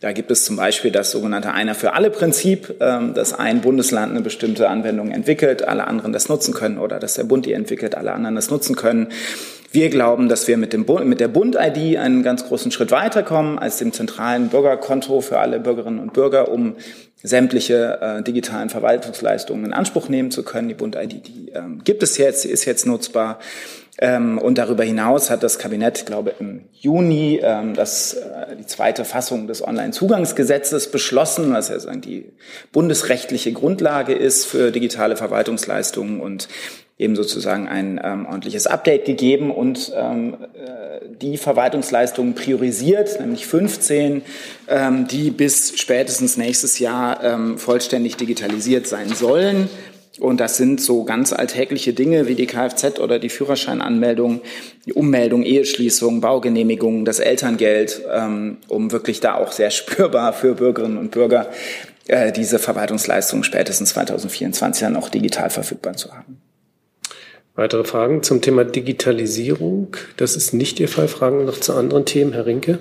[0.00, 4.12] da gibt es zum Beispiel das sogenannte Einer für alle Prinzip, ähm, dass ein Bundesland
[4.12, 7.94] eine bestimmte Anwendung entwickelt, alle anderen das nutzen können oder dass der Bund die entwickelt,
[7.94, 9.08] alle anderen das nutzen können.
[9.72, 13.58] Wir glauben, dass wir mit, dem Bund, mit der Bund-ID einen ganz großen Schritt weiterkommen
[13.58, 16.76] als dem zentralen Bürgerkonto für alle Bürgerinnen und Bürger, um
[17.22, 20.68] sämtliche äh, digitalen Verwaltungsleistungen in Anspruch nehmen zu können.
[20.68, 23.38] Die Bund-ID, die ähm, gibt es jetzt, sie ist jetzt nutzbar.
[24.02, 29.04] Ähm, und darüber hinaus hat das Kabinett, glaube im Juni ähm, das, äh, die zweite
[29.04, 32.32] Fassung des Onlinezugangsgesetzes beschlossen, was ja sagen, die
[32.72, 36.48] bundesrechtliche Grundlage ist für digitale Verwaltungsleistungen und
[37.00, 44.22] eben sozusagen ein ähm, ordentliches Update gegeben und ähm, äh, die Verwaltungsleistungen priorisiert, nämlich 15,
[44.68, 49.70] ähm, die bis spätestens nächstes Jahr ähm, vollständig digitalisiert sein sollen.
[50.20, 54.42] Und das sind so ganz alltägliche Dinge wie die Kfz oder die Führerscheinanmeldung,
[54.84, 60.98] die Ummeldung, Eheschließung, Baugenehmigung, das Elterngeld, ähm, um wirklich da auch sehr spürbar für Bürgerinnen
[60.98, 61.50] und Bürger
[62.06, 66.40] äh, diese Verwaltungsleistungen spätestens 2024 dann auch digital verfügbar zu haben.
[67.54, 69.96] Weitere Fragen zum Thema Digitalisierung?
[70.16, 71.08] Das ist nicht Ihr Fall.
[71.08, 72.78] Fragen noch zu anderen Themen, Herr Rinke?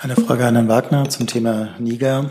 [0.00, 2.30] Eine Frage an Herrn Wagner zum Thema Niger.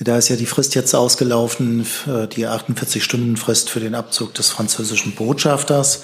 [0.00, 6.02] Da ist ja die Frist jetzt ausgelaufen, die 48-Stunden-Frist für den Abzug des französischen Botschafters,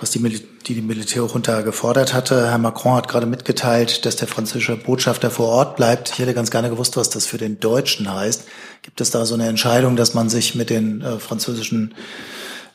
[0.00, 2.48] was die, Mil die, die Militärjunta gefordert hatte.
[2.48, 6.10] Herr Macron hat gerade mitgeteilt, dass der französische Botschafter vor Ort bleibt.
[6.10, 8.42] Ich hätte ganz gerne gewusst, was das für den Deutschen heißt.
[8.82, 11.94] Gibt es da so eine Entscheidung, dass man sich mit den äh, französischen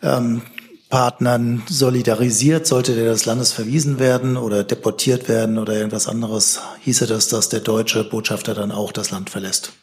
[0.01, 0.43] ähm,
[0.89, 2.67] Partnern solidarisiert?
[2.67, 6.61] Sollte der des Landes verwiesen werden oder deportiert werden oder irgendwas anderes?
[6.79, 9.73] Hieße das, dass der deutsche Botschafter dann auch das Land verlässt?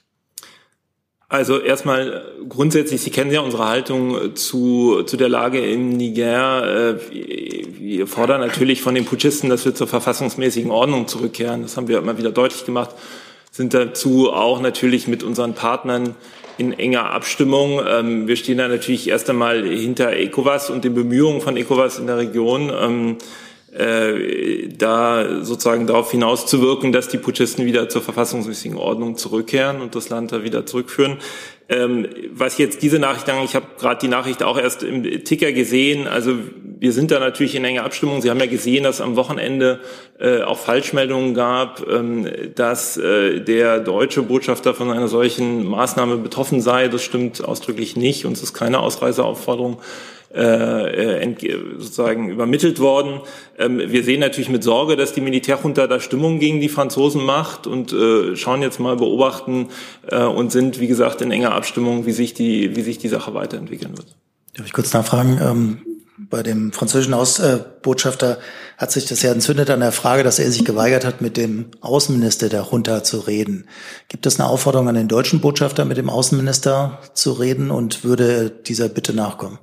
[1.30, 6.90] Also erstmal grundsätzlich, Sie kennen ja unsere Haltung zu, zu der Lage im Niger.
[6.90, 6.96] Äh,
[7.78, 11.62] wir fordern natürlich von den Putschisten, dass wir zur verfassungsmäßigen Ordnung zurückkehren.
[11.62, 12.90] Das haben wir immer wieder deutlich gemacht.
[13.52, 16.16] Sind dazu auch natürlich mit unseren Partnern
[16.58, 17.80] in enger Abstimmung.
[17.88, 22.08] Ähm, wir stehen da natürlich erst einmal hinter ECOWAS und den Bemühungen von ECOWAS in
[22.08, 23.18] der Region ähm,
[23.72, 30.08] äh, da sozusagen darauf hinauszuwirken, dass die Putschisten wieder zur verfassungsmäßigen Ordnung zurückkehren und das
[30.08, 31.18] Land da wieder zurückführen.
[31.68, 35.52] Ähm, was jetzt diese Nachricht angeht, ich habe gerade die Nachricht auch erst im Ticker
[35.52, 36.34] gesehen, also
[36.80, 38.22] wir sind da natürlich in enger Abstimmung.
[38.22, 39.80] Sie haben ja gesehen, dass am Wochenende
[40.18, 46.62] äh, auch Falschmeldungen gab, ähm, dass äh, der deutsche Botschafter von einer solchen Maßnahme betroffen
[46.62, 46.88] sei.
[46.88, 48.24] Das stimmt ausdrücklich nicht.
[48.24, 49.78] Uns ist keine Ausreiseaufforderung
[50.34, 53.20] äh, äh sozusagen übermittelt worden.
[53.58, 57.66] Ähm, wir sehen natürlich mit Sorge, dass die Militärjunta da Stimmung gegen die Franzosen macht
[57.66, 59.68] und äh, schauen jetzt mal beobachten
[60.08, 63.34] äh, und sind, wie gesagt, in enger Abstimmung, wie sich die, wie sich die Sache
[63.34, 64.16] weiterentwickeln wird.
[64.54, 65.38] Darf ich kurz nachfragen?
[65.42, 65.78] Ähm,
[66.28, 68.38] bei dem französischen Außenbotschafter
[68.76, 71.66] hat sich das ja entzündet an der Frage, dass er sich geweigert hat, mit dem
[71.80, 73.66] Außenminister der Junta zu reden.
[74.08, 78.50] Gibt es eine Aufforderung an den deutschen Botschafter, mit dem Außenminister zu reden und würde
[78.50, 79.58] dieser Bitte nachkommen?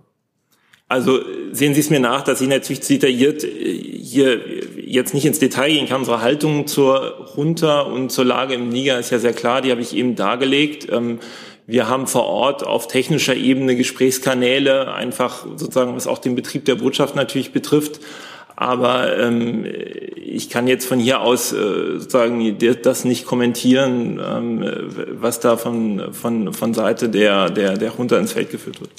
[0.90, 1.20] Also
[1.52, 4.40] sehen Sie es mir nach, dass ich natürlich detailliert äh, hier
[4.78, 6.00] jetzt nicht ins Detail gehen kann.
[6.00, 9.82] Unsere Haltung zur Junta und zur Lage im Niger ist ja sehr klar, die habe
[9.82, 10.88] ich eben dargelegt.
[10.90, 11.20] Ähm,
[11.66, 16.76] wir haben vor Ort auf technischer Ebene Gesprächskanäle, einfach sozusagen, was auch den Betrieb der
[16.76, 18.00] Botschaft natürlich betrifft.
[18.56, 19.66] Aber ähm,
[20.16, 24.66] ich kann jetzt von hier aus äh, sozusagen das nicht kommentieren, ähm,
[25.12, 28.92] was da von, von, von Seite der, der, der Junta ins Feld geführt wird.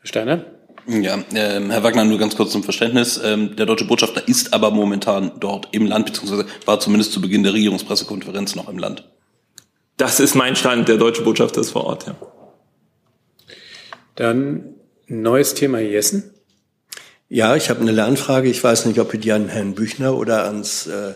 [0.00, 0.44] Herr Steiner?
[0.90, 3.20] Ja, äh, Herr Wagner, nur ganz kurz zum Verständnis.
[3.22, 7.44] Ähm, der deutsche Botschafter ist aber momentan dort im Land, beziehungsweise war zumindest zu Beginn
[7.44, 9.08] der Regierungspressekonferenz noch im Land.
[9.96, 10.88] Das ist mein Stand.
[10.88, 12.16] Der deutsche Botschafter ist vor Ort, ja.
[14.16, 14.74] Dann
[15.06, 16.34] neues Thema Jessen.
[17.28, 18.48] Ja, ich habe eine Lernfrage.
[18.48, 21.14] Ich weiß nicht, ob ich die an Herrn Büchner oder ans äh,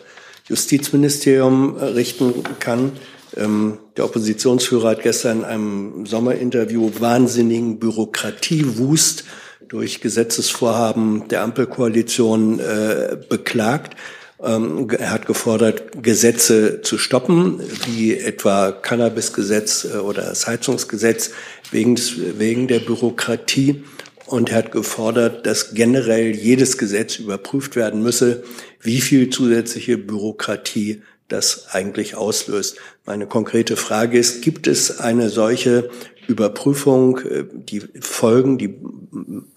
[0.48, 2.92] Justizministerium richten kann.
[3.36, 9.24] Ähm, der Oppositionsführer hat gestern in einem Sommerinterview wahnsinnigen Bürokratiewust
[9.68, 13.96] durch Gesetzesvorhaben der Ampelkoalition äh, beklagt.
[14.42, 21.30] Ähm, er hat gefordert, Gesetze zu stoppen, wie etwa Cannabisgesetz äh, oder das Heizungsgesetz
[21.70, 21.96] wegen,
[22.38, 23.82] wegen der Bürokratie.
[24.26, 28.42] Und er hat gefordert, dass generell jedes Gesetz überprüft werden müsse,
[28.80, 32.76] wie viel zusätzliche Bürokratie das eigentlich auslöst.
[33.06, 35.90] Meine konkrete Frage ist, gibt es eine solche
[36.26, 38.78] Überprüfung, äh, die Folgen, die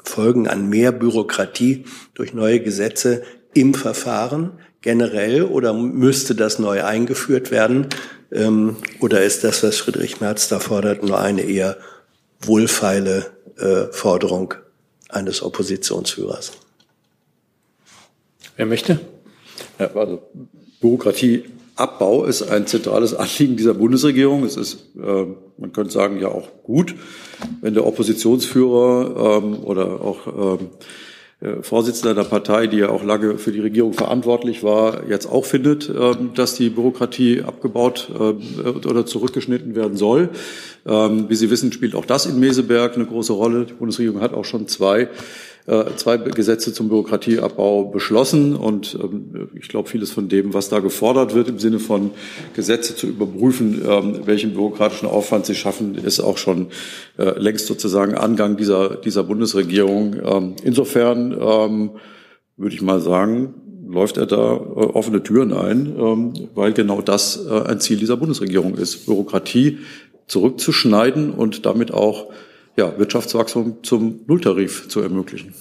[0.03, 7.51] Folgen an mehr Bürokratie durch neue Gesetze im Verfahren generell oder müsste das neu eingeführt
[7.51, 7.87] werden?
[8.31, 11.77] Ähm, oder ist das, was Friedrich Merz da fordert, nur eine eher
[12.41, 13.25] wohlfeile
[13.57, 14.53] äh, Forderung
[15.09, 16.51] eines Oppositionsführers?
[18.55, 18.99] Wer möchte?
[19.79, 20.21] Ja, also
[20.79, 21.45] Bürokratie
[21.77, 24.43] Abbau ist ein zentrales Anliegen dieser Bundesregierung.
[24.43, 25.25] Es ist, äh,
[25.57, 26.95] man könnte sagen, ja auch gut,
[27.61, 30.67] wenn der Oppositionsführer ähm, oder auch ähm,
[31.39, 35.45] äh, Vorsitzender der Partei, die ja auch lange für die Regierung verantwortlich war, jetzt auch
[35.45, 40.29] findet, ähm, dass die Bürokratie abgebaut oder zurückgeschnitten werden soll.
[40.87, 43.65] Ähm, wie Sie wissen, spielt auch das in Meseberg eine große Rolle.
[43.65, 45.09] Die Bundesregierung hat auch schon zwei
[45.97, 48.55] zwei Gesetze zum Bürokratieabbau beschlossen.
[48.55, 52.11] Und ähm, ich glaube, vieles von dem, was da gefordert wird, im Sinne von
[52.55, 56.67] Gesetze zu überprüfen, ähm, welchen bürokratischen Aufwand sie schaffen, ist auch schon
[57.17, 60.15] äh, längst sozusagen Angang dieser, dieser Bundesregierung.
[60.23, 61.17] Ähm, insofern
[62.57, 63.53] würde ich mal sagen,
[63.87, 69.05] läuft er da äh, offene Türen ein, weil genau das ein Ziel dieser Bundesregierung ist,
[69.05, 69.79] Bürokratie
[70.27, 72.27] zurückzuschneiden und damit auch
[72.77, 75.53] ja, Wirtschaftswachstum zum Nulltarif zu ermöglichen.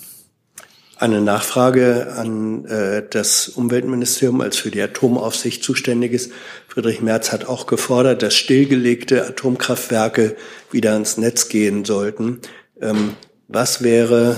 [0.98, 6.33] Eine Nachfrage an äh, das Umweltministerium als für die Atomaufsicht zuständig ist.
[6.68, 10.37] Friedrich Merz hat auch gefordert, dass stillgelegte Atomkraftwerke
[10.70, 12.40] wieder ins Netz gehen sollten.
[12.81, 13.14] Ähm,
[13.48, 14.36] was wäre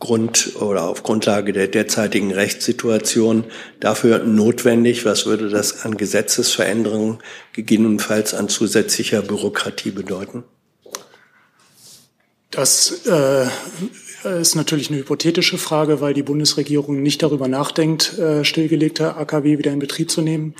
[0.00, 3.44] Grund oder auf Grundlage der derzeitigen Rechtssituation
[3.78, 5.04] dafür notwendig?
[5.04, 7.18] Was würde das an Gesetzesveränderungen
[7.52, 10.42] gegebenenfalls an zusätzlicher Bürokratie bedeuten?
[12.60, 13.46] Das äh,
[14.38, 19.72] ist natürlich eine hypothetische Frage, weil die Bundesregierung nicht darüber nachdenkt, äh, stillgelegte AKW wieder
[19.72, 20.54] in Betrieb zu nehmen.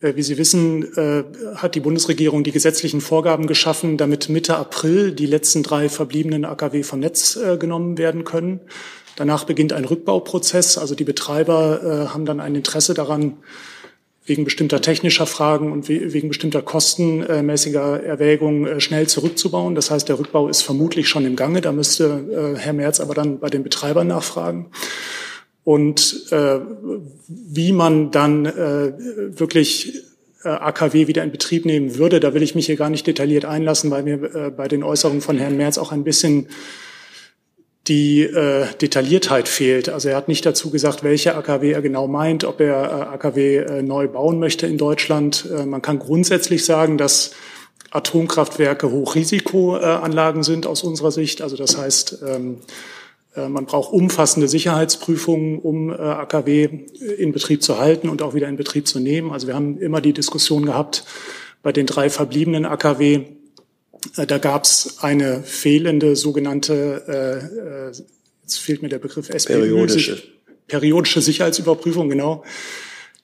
[0.00, 1.24] Äh, wie Sie wissen, äh,
[1.56, 6.84] hat die Bundesregierung die gesetzlichen Vorgaben geschaffen, damit Mitte April die letzten drei verbliebenen AKW
[6.84, 8.60] vom Netz äh, genommen werden können.
[9.16, 10.78] Danach beginnt ein Rückbauprozess.
[10.78, 13.38] Also die Betreiber haben dann ein Interesse daran,
[14.26, 19.74] wegen bestimmter technischer Fragen und wegen bestimmter kostenmäßiger Erwägungen schnell zurückzubauen.
[19.74, 21.60] Das heißt, der Rückbau ist vermutlich schon im Gange.
[21.60, 24.70] Da müsste Herr Merz aber dann bei den Betreibern nachfragen
[25.66, 26.60] und äh,
[27.26, 28.92] wie man dann äh,
[29.36, 30.00] wirklich
[30.44, 33.44] äh, AKW wieder in Betrieb nehmen würde, da will ich mich hier gar nicht detailliert
[33.44, 36.46] einlassen, weil mir äh, bei den Äußerungen von Herrn Merz auch ein bisschen
[37.88, 39.88] die äh, Detailliertheit fehlt.
[39.88, 43.56] Also er hat nicht dazu gesagt, welche AKW er genau meint, ob er äh, AKW
[43.56, 45.48] äh, neu bauen möchte in Deutschland.
[45.56, 47.32] Äh, man kann grundsätzlich sagen, dass
[47.90, 51.42] Atomkraftwerke Hochrisikoanlagen sind aus unserer Sicht.
[51.42, 52.58] Also das heißt, ähm,
[53.36, 56.64] äh, man braucht umfassende Sicherheitsprüfungen, um äh, AKW
[57.18, 59.30] in Betrieb zu halten und auch wieder in Betrieb zu nehmen.
[59.30, 61.04] Also wir haben immer die Diskussion gehabt
[61.62, 63.24] bei den drei verbliebenen AKW.
[64.16, 67.92] Äh, da gab es eine fehlende sogenannte,
[68.42, 70.22] jetzt fehlt mir der Begriff SPÜ, periodische.
[70.66, 72.44] periodische Sicherheitsüberprüfung, genau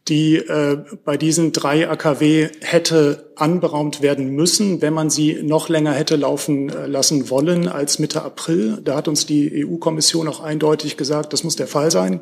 [0.09, 5.93] die äh, bei diesen drei AKW hätte anberaumt werden müssen, wenn man sie noch länger
[5.93, 8.79] hätte laufen äh, lassen wollen als Mitte April.
[8.83, 12.21] Da hat uns die EU-Kommission auch eindeutig gesagt, das muss der Fall sein.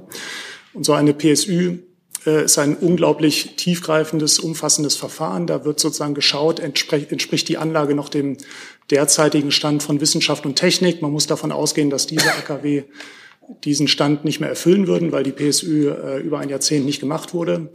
[0.75, 1.79] Und so eine PSÜ äh,
[2.25, 5.47] ist ein unglaublich tiefgreifendes, umfassendes Verfahren.
[5.47, 8.37] Da wird sozusagen geschaut, entspricht, die Anlage noch dem
[8.91, 11.01] derzeitigen Stand von Wissenschaft und Technik.
[11.01, 12.85] Man muss davon ausgehen, dass diese AKW
[13.65, 17.35] diesen Stand nicht mehr erfüllen würden, weil die PSÜ äh, über ein Jahrzehnt nicht gemacht
[17.35, 17.71] wurde.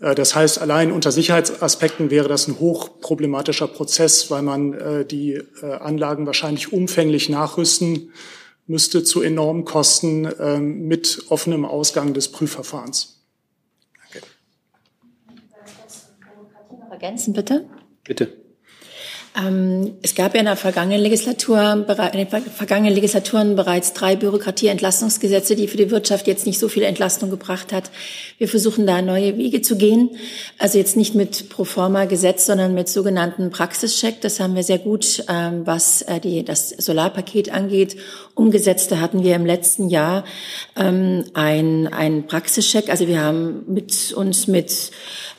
[0.00, 5.40] Äh, das heißt, allein unter Sicherheitsaspekten wäre das ein hochproblematischer Prozess, weil man äh, die
[5.62, 8.12] äh, Anlagen wahrscheinlich umfänglich nachrüsten
[8.66, 13.19] müsste zu enormen Kosten ähm, mit offenem Ausgang des Prüfverfahrens.
[17.00, 17.64] Ergänzen bitte.
[18.04, 18.28] Bitte.
[19.38, 25.54] Ähm, es gab ja in der vergangenen Legislatur, in den vergangenen Legislaturen bereits drei Bürokratieentlastungsgesetze,
[25.54, 27.90] die für die Wirtschaft jetzt nicht so viel Entlastung gebracht hat.
[28.38, 30.10] Wir versuchen da neue Wege zu gehen.
[30.58, 34.20] Also jetzt nicht mit Proforma-Gesetz, sondern mit sogenannten Praxischeck.
[34.20, 37.96] Das haben wir sehr gut, ähm, was äh, die, das Solarpaket angeht.
[38.34, 40.24] Umgesetzt, da hatten wir im letzten Jahr
[40.76, 42.90] ähm, ein, ein Praxischeck.
[42.90, 44.90] Also wir haben mit uns mit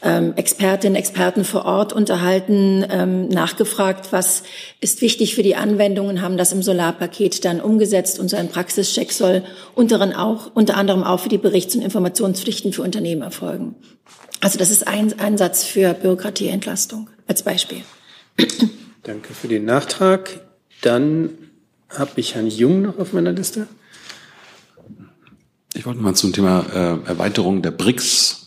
[0.04, 4.44] ähm, Expertinnen, Experten vor Ort unterhalten, ähm, nachgefragt, was
[4.80, 8.20] ist wichtig für die Anwendungen, haben das im Solarpaket dann umgesetzt.
[8.20, 9.44] Und so ein Praxischeck soll
[9.76, 13.76] unter, auch, unter anderem auch für die Berichts- und Informationspflichten für Unternehmen erfolgen.
[14.40, 17.82] Also das ist ein Einsatz für Bürokratieentlastung als Beispiel.
[19.04, 20.42] Danke für den Nachtrag.
[20.82, 21.30] Dann
[21.90, 23.68] habe ich Herrn Jung noch auf meiner Liste.
[25.74, 28.41] Ich wollte mal zum Thema äh, Erweiterung der BRICS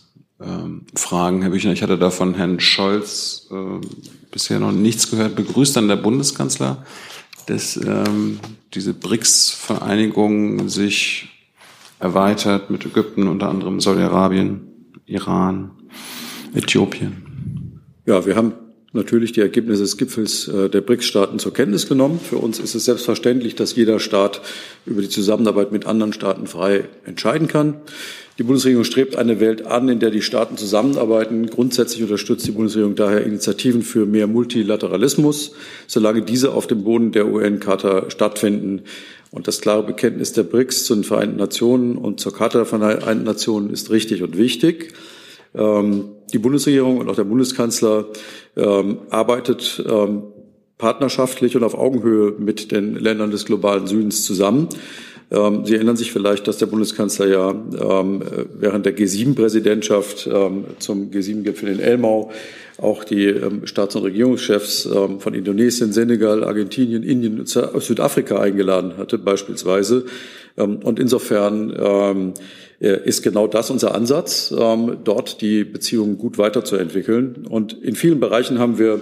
[0.47, 1.73] ähm, fragen, Herr Büchner.
[1.73, 3.87] Ich hatte da von Herrn Scholz äh,
[4.31, 5.37] bisher noch nichts gehört.
[5.37, 6.85] Begrüßt dann der Bundeskanzler,
[7.47, 8.41] dass ähm,
[8.73, 11.29] diese BRICS-Vereinigung sich
[11.99, 14.61] erweitert mit Ägypten, unter anderem Saudi-Arabien,
[15.07, 15.71] Iran,
[16.55, 17.81] Äthiopien.
[18.07, 18.53] Ja, wir haben
[18.95, 22.19] natürlich die Ergebnisse des Gipfels äh, der BRICS-Staaten zur Kenntnis genommen.
[22.19, 24.41] Für uns ist es selbstverständlich, dass jeder Staat
[24.87, 27.75] über die Zusammenarbeit mit anderen Staaten frei entscheiden kann.
[28.39, 31.47] Die Bundesregierung strebt eine Welt an, in der die Staaten zusammenarbeiten.
[31.47, 35.53] Grundsätzlich unterstützt die Bundesregierung daher Initiativen für mehr Multilateralismus,
[35.87, 38.83] solange diese auf dem Boden der UN-Charta stattfinden.
[39.31, 43.25] Und das klare Bekenntnis der BRICS zu den Vereinten Nationen und zur Charta der Vereinten
[43.25, 44.95] Nationen ist richtig und wichtig.
[45.55, 48.07] Ähm, die Bundesregierung und auch der Bundeskanzler
[48.57, 50.25] ähm, arbeitet ähm,
[50.77, 54.69] partnerschaftlich und auf Augenhöhe mit den Ländern des globalen Südens zusammen.
[55.31, 58.23] Ähm, Sie erinnern sich vielleicht, dass der Bundeskanzler ja ähm,
[58.53, 62.33] während der G7-Präsidentschaft ähm, zum G7-Gipfel in Elmau
[62.79, 68.97] auch die ähm, Staats- und Regierungschefs ähm, von Indonesien, Senegal, Argentinien, Indien und Südafrika eingeladen
[68.99, 70.07] hatte, beispielsweise.
[70.57, 72.35] Ähm, und insofern
[72.81, 77.47] ist genau das unser Ansatz, dort die Beziehungen gut weiterzuentwickeln.
[77.49, 79.01] Und in vielen Bereichen haben wir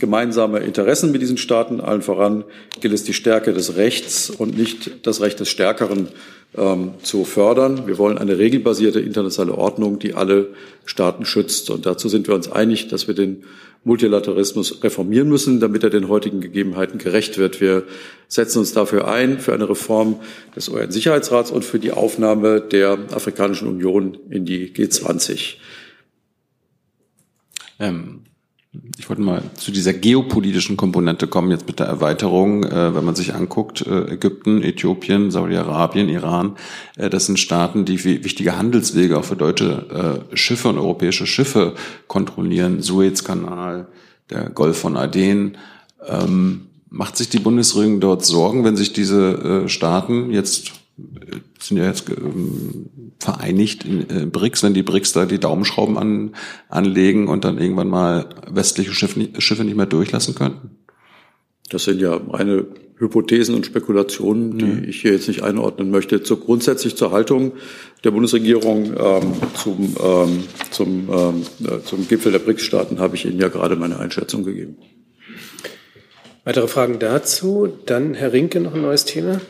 [0.00, 1.80] gemeinsame Interessen mit diesen Staaten.
[1.80, 2.44] Allen voran
[2.80, 6.08] gilt es die Stärke des Rechts und nicht das Recht des Stärkeren
[6.56, 7.86] ähm, zu fördern.
[7.86, 10.48] Wir wollen eine regelbasierte internationale Ordnung, die alle
[10.84, 11.70] Staaten schützt.
[11.70, 13.44] Und dazu sind wir uns einig, dass wir den
[13.84, 17.60] Multilateralismus reformieren müssen, damit er den heutigen Gegebenheiten gerecht wird.
[17.60, 17.84] Wir
[18.28, 20.20] setzen uns dafür ein, für eine Reform
[20.54, 25.56] des UN-Sicherheitsrats und für die Aufnahme der Afrikanischen Union in die G20.
[27.80, 28.20] Ähm,
[28.96, 32.64] ich wollte mal zu dieser geopolitischen Komponente kommen, jetzt mit der Erweiterung.
[32.64, 36.56] Äh, wenn man sich anguckt, äh, Ägypten, Äthiopien, Saudi-Arabien, Iran,
[36.96, 41.74] äh, das sind Staaten, die wichtige Handelswege auch für deutsche äh, Schiffe und europäische Schiffe
[42.06, 42.80] kontrollieren.
[42.80, 43.88] Suezkanal,
[44.30, 45.58] der Golf von Aden.
[46.06, 50.72] Ähm, macht sich die Bundesregierung dort Sorgen, wenn sich diese äh, Staaten jetzt
[51.58, 52.86] sind ja jetzt ähm,
[53.22, 56.34] vereinigt in äh, BRICS, wenn die BRICS da die Daumenschrauben an,
[56.68, 60.76] anlegen und dann irgendwann mal westliche Schiffe, Schiffe nicht mehr durchlassen könnten?
[61.70, 62.66] Das sind ja meine
[62.98, 64.84] Hypothesen und Spekulationen, die mhm.
[64.88, 66.22] ich hier jetzt nicht einordnen möchte.
[66.22, 67.52] Zu, grundsätzlich zur Haltung
[68.04, 73.40] der Bundesregierung ähm, zum, ähm, zum, ähm, äh, zum Gipfel der BRICS-Staaten habe ich Ihnen
[73.40, 74.76] ja gerade meine Einschätzung gegeben.
[76.44, 77.68] Weitere Fragen dazu?
[77.86, 79.40] Dann Herr Rinke, noch ein neues Thema.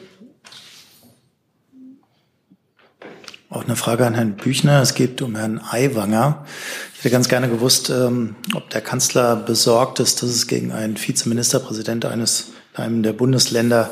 [3.53, 4.81] Auch eine Frage an Herrn Büchner.
[4.81, 6.47] Es geht um Herrn Aiwanger.
[6.95, 10.97] Ich hätte ganz gerne gewusst, ähm, ob der Kanzler besorgt ist, dass es gegen einen
[10.97, 13.91] Vizeministerpräsident eines einem der Bundesländer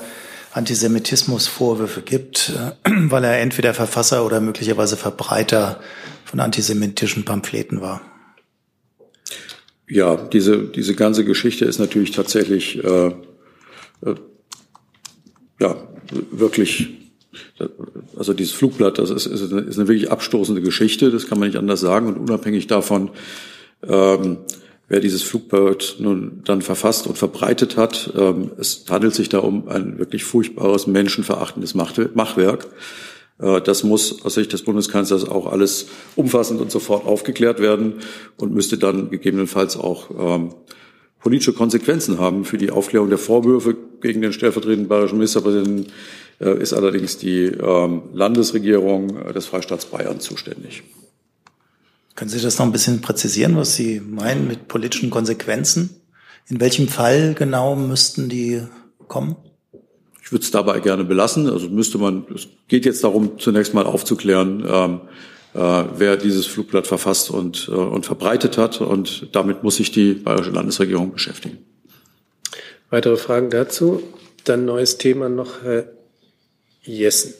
[0.52, 5.80] Antisemitismusvorwürfe gibt, äh, weil er entweder Verfasser oder möglicherweise Verbreiter
[6.24, 8.00] von antisemitischen Pamphleten war.
[9.86, 14.14] Ja, diese, diese ganze Geschichte ist natürlich tatsächlich äh, äh,
[15.60, 15.76] ja,
[16.30, 16.99] wirklich
[18.16, 21.48] also dieses Flugblatt, das ist, ist, eine, ist eine wirklich abstoßende Geschichte, das kann man
[21.48, 22.08] nicht anders sagen.
[22.08, 23.10] Und unabhängig davon,
[23.86, 24.38] ähm,
[24.88, 29.68] wer dieses Flugblatt nun dann verfasst und verbreitet hat, ähm, es handelt sich da um
[29.68, 32.66] ein wirklich furchtbares, menschenverachtendes Machwerk.
[33.38, 37.94] Äh, das muss aus Sicht des Bundeskanzlers auch alles umfassend und sofort aufgeklärt werden
[38.36, 40.54] und müsste dann gegebenenfalls auch ähm,
[41.20, 45.92] politische Konsequenzen haben für die Aufklärung der Vorwürfe gegen den stellvertretenden bayerischen Ministerpräsidenten
[46.44, 50.82] ist allerdings die ähm, Landesregierung äh, des Freistaats Bayern zuständig.
[52.16, 55.90] Können Sie das noch ein bisschen präzisieren, was Sie meinen mit politischen Konsequenzen?
[56.48, 58.62] In welchem Fall genau müssten die
[59.06, 59.36] kommen?
[60.22, 61.48] Ich würde es dabei gerne belassen.
[61.48, 65.00] Also müsste man, es geht jetzt darum, zunächst mal aufzuklären, ähm,
[65.54, 68.80] äh, wer dieses Flugblatt verfasst und, äh, und verbreitet hat.
[68.80, 71.58] Und damit muss sich die bayerische Landesregierung beschäftigen.
[72.90, 74.02] Weitere Fragen dazu?
[74.44, 75.99] Dann neues Thema noch, Herr
[76.82, 77.34] Jessen.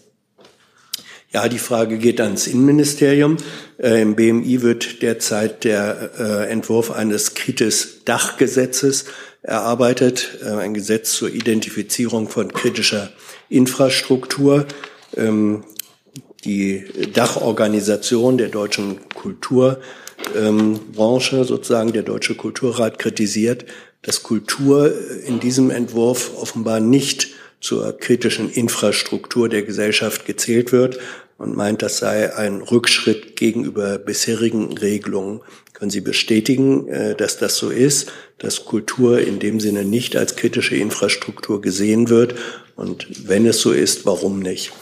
[1.33, 3.37] Ja, die Frage geht ans Innenministerium.
[3.79, 9.05] Äh, Im BMI wird derzeit der äh, Entwurf eines Kritis-Dachgesetzes
[9.43, 13.13] erarbeitet, äh, ein Gesetz zur Identifizierung von kritischer
[13.49, 14.67] Infrastruktur.
[15.17, 15.63] Ähm,
[16.45, 19.81] die Dachorganisation der deutschen Kulturbranche,
[21.37, 23.67] ähm, sozusagen der Deutsche Kulturrat, kritisiert,
[24.03, 24.93] dass Kultur
[25.27, 27.29] in diesem Entwurf offenbar nicht
[27.61, 30.99] zur kritischen Infrastruktur der Gesellschaft gezählt wird
[31.39, 35.41] und meint, das sei ein Rückschritt gegenüber bisherigen Regelungen.
[35.73, 40.37] Können Sie bestätigen, äh, dass das so ist, dass Kultur in dem Sinne nicht als
[40.37, 42.35] kritische Infrastruktur gesehen wird?
[42.77, 44.73] Und wenn es so ist, warum nicht?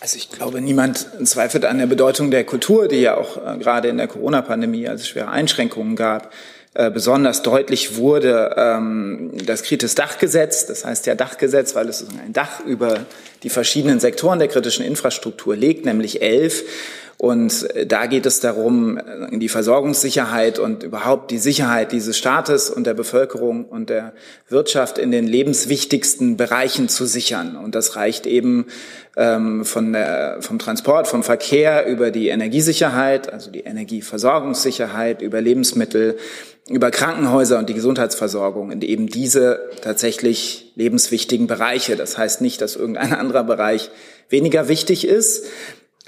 [0.00, 3.88] Also ich glaube, niemand zweifelt an der Bedeutung der Kultur, die ja auch äh, gerade
[3.88, 6.32] in der Corona-Pandemie, als schwere Einschränkungen gab,
[6.76, 12.34] äh, besonders deutlich wurde ähm, das Kritis Dachgesetz, das heißt ja Dachgesetz, weil es ein
[12.34, 13.06] Dach über
[13.42, 16.64] die verschiedenen Sektoren der kritischen Infrastruktur legt, nämlich elf.
[17.18, 22.68] Und äh, da geht es darum, äh, die Versorgungssicherheit und überhaupt die Sicherheit dieses Staates
[22.70, 24.12] und der Bevölkerung und der
[24.48, 27.56] Wirtschaft in den lebenswichtigsten Bereichen zu sichern.
[27.56, 28.66] Und das reicht eben
[29.16, 36.18] ähm, von der, vom Transport, vom Verkehr über die Energiesicherheit, also die Energieversorgungssicherheit, über Lebensmittel,
[36.68, 41.96] über Krankenhäuser und die Gesundheitsversorgung in eben diese tatsächlich lebenswichtigen Bereiche.
[41.96, 43.90] Das heißt nicht, dass irgendein anderer Bereich
[44.28, 45.46] weniger wichtig ist,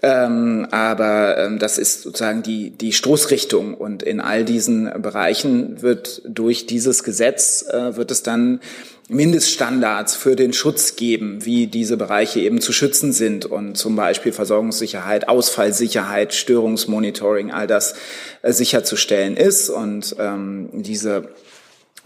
[0.00, 3.74] ähm, aber ähm, das ist sozusagen die, die Stoßrichtung.
[3.74, 8.60] Und in all diesen Bereichen wird durch dieses Gesetz, äh, wird es dann
[9.08, 14.32] Mindeststandards für den Schutz geben, wie diese Bereiche eben zu schützen sind und zum Beispiel
[14.32, 17.94] Versorgungssicherheit, Ausfallsicherheit, Störungsmonitoring, all das
[18.42, 19.68] äh, sicherzustellen ist.
[19.70, 21.30] Und ähm, diese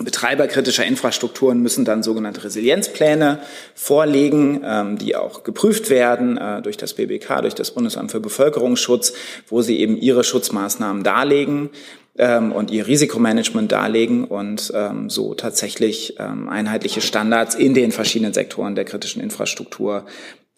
[0.04, 3.40] Betreiber kritischer Infrastrukturen müssen dann sogenannte Resilienzpläne
[3.74, 9.12] vorlegen, ähm, die auch geprüft werden äh, durch das BBK, durch das Bundesamt für Bevölkerungsschutz,
[9.48, 11.70] wo sie eben ihre Schutzmaßnahmen darlegen
[12.16, 18.74] ähm, und ihr Risikomanagement darlegen und ähm, so tatsächlich einheitliche Standards in den verschiedenen Sektoren
[18.74, 20.04] der kritischen Infrastruktur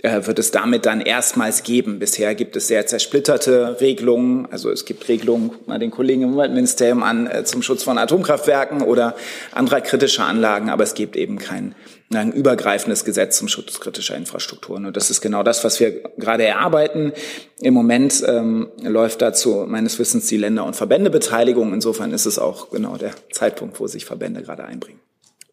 [0.05, 1.98] wird es damit dann erstmals geben.
[1.98, 4.46] Bisher gibt es sehr zersplitterte Regelungen.
[4.50, 8.82] Also es gibt Regelungen, mal den Kollegen im Umweltministerium an, äh, zum Schutz von Atomkraftwerken
[8.82, 9.16] oder
[9.52, 11.74] anderer kritischer Anlagen, aber es gibt eben kein
[12.12, 14.84] ein übergreifendes Gesetz zum Schutz kritischer Infrastrukturen.
[14.86, 17.12] Und das ist genau das, was wir gerade erarbeiten.
[17.61, 21.72] Im Moment ähm, läuft dazu meines Wissens die Länder- und Verbändebeteiligung.
[21.72, 25.00] Insofern ist es auch genau der Zeitpunkt, wo sich Verbände gerade einbringen.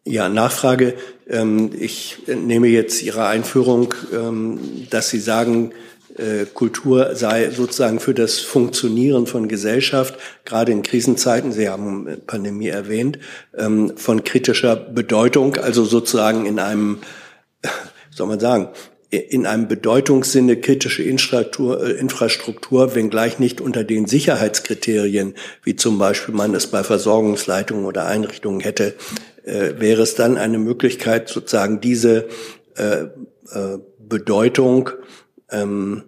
[0.04, 0.94] Ja, Nachfrage.
[1.28, 4.58] Ähm, ich nehme jetzt Ihre Einführung, ähm,
[4.90, 5.72] dass Sie sagen,
[6.16, 12.68] äh, Kultur sei sozusagen für das Funktionieren von Gesellschaft, gerade in Krisenzeiten, Sie haben Pandemie
[12.68, 13.20] erwähnt,
[13.56, 16.98] ähm, von kritischer Bedeutung, also sozusagen in einem,
[18.10, 18.70] soll man sagen,
[19.12, 26.34] in einem Bedeutungssinne kritische Infrastruktur, äh, Infrastruktur, wenngleich nicht unter den Sicherheitskriterien, wie zum Beispiel
[26.34, 28.94] man es bei Versorgungsleitungen oder Einrichtungen hätte,
[29.44, 32.28] äh, wäre es dann eine Möglichkeit, sozusagen diese
[32.76, 33.04] äh,
[33.52, 34.90] äh, Bedeutung
[35.50, 36.04] ähm,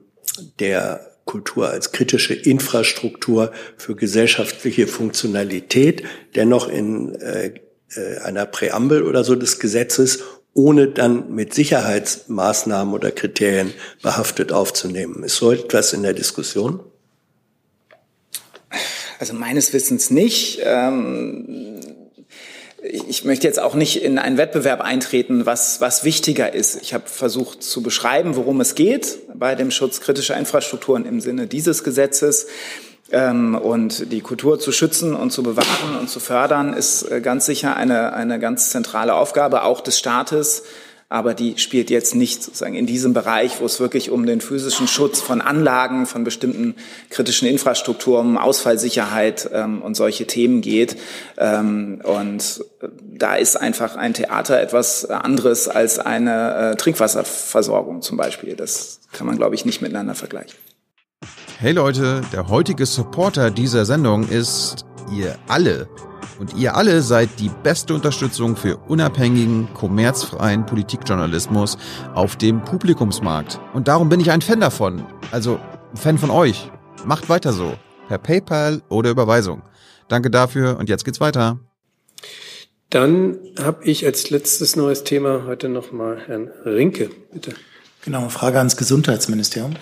[0.59, 6.03] der Kultur als kritische Infrastruktur für gesellschaftliche Funktionalität,
[6.35, 7.55] dennoch in äh,
[7.97, 10.20] äh, einer Präambel oder so des Gesetzes,
[10.53, 13.72] ohne dann mit Sicherheitsmaßnahmen oder Kriterien
[14.03, 15.24] behaftet aufzunehmen.
[15.24, 16.80] Ist so etwas in der Diskussion?
[19.18, 20.61] Also meines Wissens nicht.
[20.62, 21.74] Ähm
[22.85, 26.80] ich möchte jetzt auch nicht in einen Wettbewerb eintreten, was, was wichtiger ist.
[26.82, 31.47] Ich habe versucht zu beschreiben, worum es geht bei dem Schutz kritischer Infrastrukturen im Sinne
[31.47, 32.47] dieses Gesetzes.
[33.11, 37.47] Ähm, und die Kultur zu schützen und zu bewahren und zu fördern, ist äh, ganz
[37.47, 40.64] sicher eine, eine ganz zentrale Aufgabe auch des Staates
[41.14, 44.88] aber die spielt jetzt nicht sozusagen in diesem Bereich, wo es wirklich um den physischen
[44.88, 46.74] Schutz von Anlagen, von bestimmten
[47.08, 50.96] kritischen Infrastrukturen, Ausfallsicherheit ähm, und solche Themen geht.
[51.38, 58.16] Ähm, und äh, da ist einfach ein Theater etwas anderes als eine äh, Trinkwasserversorgung zum
[58.16, 58.56] Beispiel.
[58.56, 60.58] Das kann man, glaube ich, nicht miteinander vergleichen.
[61.60, 64.84] Hey Leute, der heutige Supporter dieser Sendung ist
[65.16, 65.88] ihr alle.
[66.39, 71.78] Und ihr alle seid die beste Unterstützung für unabhängigen, kommerzfreien Politikjournalismus
[72.14, 73.61] auf dem Publikumsmarkt.
[73.72, 75.05] Und darum bin ich ein Fan davon.
[75.30, 75.61] Also
[75.93, 76.70] ein Fan von euch.
[77.05, 77.74] Macht weiter so.
[78.09, 79.62] Per PayPal oder Überweisung.
[80.09, 81.59] Danke dafür und jetzt geht's weiter.
[82.91, 87.55] Dann habe ich als letztes neues Thema heute nochmal Herrn Rinke, bitte.
[88.05, 89.74] Genau, Frage ans Gesundheitsministerium.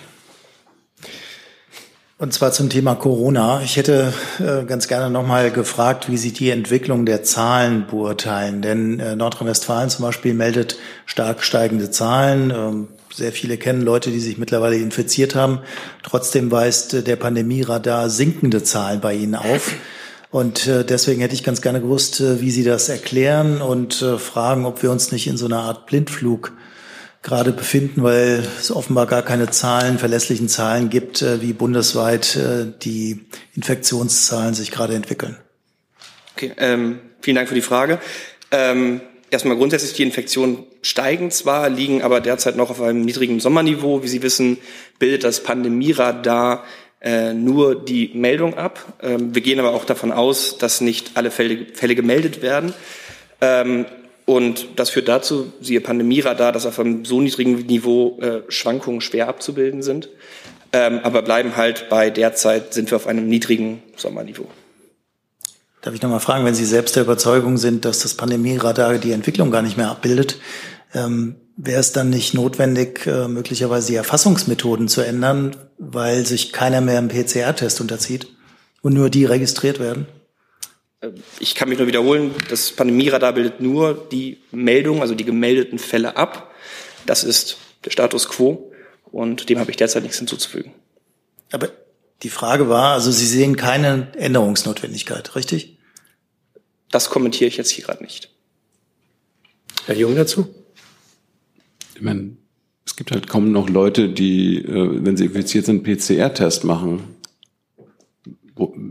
[2.23, 3.59] Und zwar zum Thema Corona.
[3.65, 8.61] Ich hätte äh, ganz gerne nochmal gefragt, wie Sie die Entwicklung der Zahlen beurteilen.
[8.61, 12.49] Denn äh, Nordrhein-Westfalen zum Beispiel meldet stark steigende Zahlen.
[12.49, 15.59] Ähm, sehr viele kennen Leute, die sich mittlerweile infiziert haben.
[16.01, 19.73] Trotzdem weist äh, der Pandemieradar sinkende Zahlen bei Ihnen auf.
[20.31, 24.89] Und deswegen hätte ich ganz gerne gewusst, wie Sie das erklären und fragen, ob wir
[24.89, 26.53] uns nicht in so einer Art Blindflug
[27.23, 32.65] gerade befinden, weil es offenbar gar keine Zahlen, verlässlichen Zahlen gibt, äh, wie bundesweit äh,
[32.81, 35.37] die Infektionszahlen sich gerade entwickeln.
[36.35, 37.99] Okay, ähm, vielen Dank für die Frage.
[38.51, 39.01] Ähm,
[39.31, 44.03] erstmal grundsätzlich die Infektionen steigen zwar, liegen aber derzeit noch auf einem niedrigen Sommerniveau.
[44.03, 44.57] Wie Sie wissen,
[44.99, 46.65] bildet das Pandemieradar
[46.99, 48.97] äh, nur die Meldung ab.
[49.01, 52.73] Ähm, wir gehen aber auch davon aus, dass nicht alle Fälle, Fälle gemeldet werden.
[53.39, 53.85] Ähm,
[54.25, 59.27] und das führt dazu, siehe Pandemieradar, dass auf einem so niedrigen Niveau äh, Schwankungen schwer
[59.27, 60.09] abzubilden sind.
[60.71, 64.47] Ähm, aber bleiben halt bei derzeit sind wir auf einem niedrigen Sommerniveau.
[65.81, 69.11] Darf ich noch mal fragen, wenn Sie selbst der Überzeugung sind, dass das Pandemieradar die
[69.11, 70.39] Entwicklung gar nicht mehr abbildet,
[70.93, 76.81] ähm, wäre es dann nicht notwendig, äh, möglicherweise die Erfassungsmethoden zu ändern, weil sich keiner
[76.81, 78.27] mehr im PCR-Test unterzieht
[78.81, 80.07] und nur die registriert werden?
[81.39, 86.15] Ich kann mich nur wiederholen, das Pandemieradar bildet nur die Meldung, also die gemeldeten Fälle
[86.17, 86.53] ab.
[87.05, 88.71] Das ist der Status quo
[89.11, 90.73] und dem habe ich derzeit nichts hinzuzufügen.
[91.51, 91.69] Aber
[92.23, 95.77] die Frage war, also Sie sehen keine Änderungsnotwendigkeit, richtig?
[96.89, 98.29] Das kommentiere ich jetzt hier gerade nicht.
[99.85, 100.53] Herr Jung dazu?
[101.95, 102.37] Ich meine,
[102.85, 107.12] es gibt halt kaum noch Leute, die, äh, wenn sie infiziert sind, PCR-Test machen.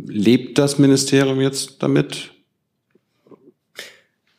[0.07, 2.33] Lebt das Ministerium jetzt damit?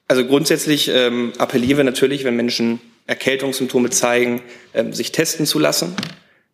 [0.08, 4.42] Also grundsätzlich ähm, appellieren wir natürlich, wenn Menschen Erkältungssymptome zeigen,
[4.74, 5.96] ähm, sich testen zu lassen.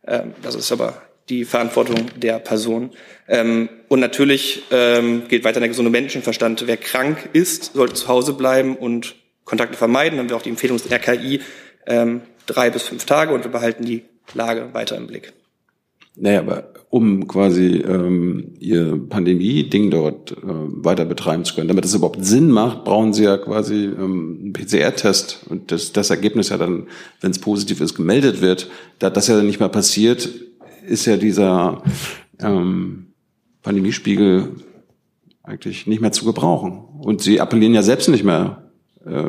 [0.07, 2.91] Ähm, das ist aber die Verantwortung der Person.
[3.27, 6.65] Ähm, und natürlich ähm, gilt weiter der gesunde Menschenverstand.
[6.65, 9.15] Wer krank ist, sollte zu Hause bleiben und
[9.45, 10.17] Kontakte vermeiden.
[10.17, 11.41] Dann haben wir auch die Empfehlung des RKI
[11.85, 14.03] ähm, drei bis fünf Tage und wir behalten die
[14.33, 15.33] Lage weiter im Blick.
[16.15, 21.67] Naja, aber um quasi ähm, ihr Pandemie-Ding dort äh, weiter betreiben zu können.
[21.67, 25.45] Damit es überhaupt Sinn macht, brauchen sie ja quasi ähm, einen PCR-Test.
[25.49, 26.87] Und das, das Ergebnis ja dann,
[27.21, 28.71] wenn es positiv ist, gemeldet wird.
[28.97, 30.29] Da das ja dann nicht mehr passiert,
[30.87, 31.83] ist ja dieser
[32.39, 33.13] ähm,
[33.61, 34.55] Pandemiespiegel
[35.43, 36.85] eigentlich nicht mehr zu gebrauchen.
[37.01, 38.71] Und sie appellieren ja selbst nicht mehr
[39.05, 39.25] äh,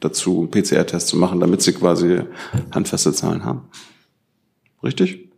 [0.00, 2.22] dazu, PCR-Tests zu machen, damit sie quasi
[2.72, 3.68] handfeste Zahlen haben.
[4.82, 5.30] Richtig?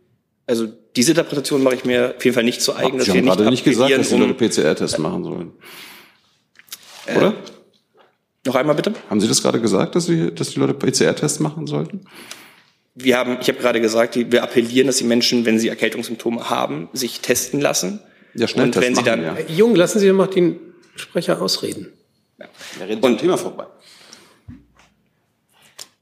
[0.47, 2.93] Also diese Interpretation mache ich mir auf jeden Fall nicht zu eigen.
[2.93, 5.51] Sie dass haben wir gerade nicht gesagt, dass die um- Leute PCR-Tests machen sollen.
[7.15, 7.33] Oder?
[8.45, 8.93] Noch einmal bitte?
[9.09, 12.05] Haben Sie das gerade gesagt, dass, sie, dass die Leute PCR-Tests machen sollten?
[12.95, 16.89] Wir haben, ich habe gerade gesagt, wir appellieren, dass die Menschen, wenn sie Erkältungssymptome haben,
[16.93, 18.01] sich testen lassen.
[18.33, 20.59] Ja, Und wenn sie dann, Herr Jung, lassen Sie doch mal den
[20.95, 21.93] Sprecher ausreden.
[23.01, 23.65] und Thema vorbei.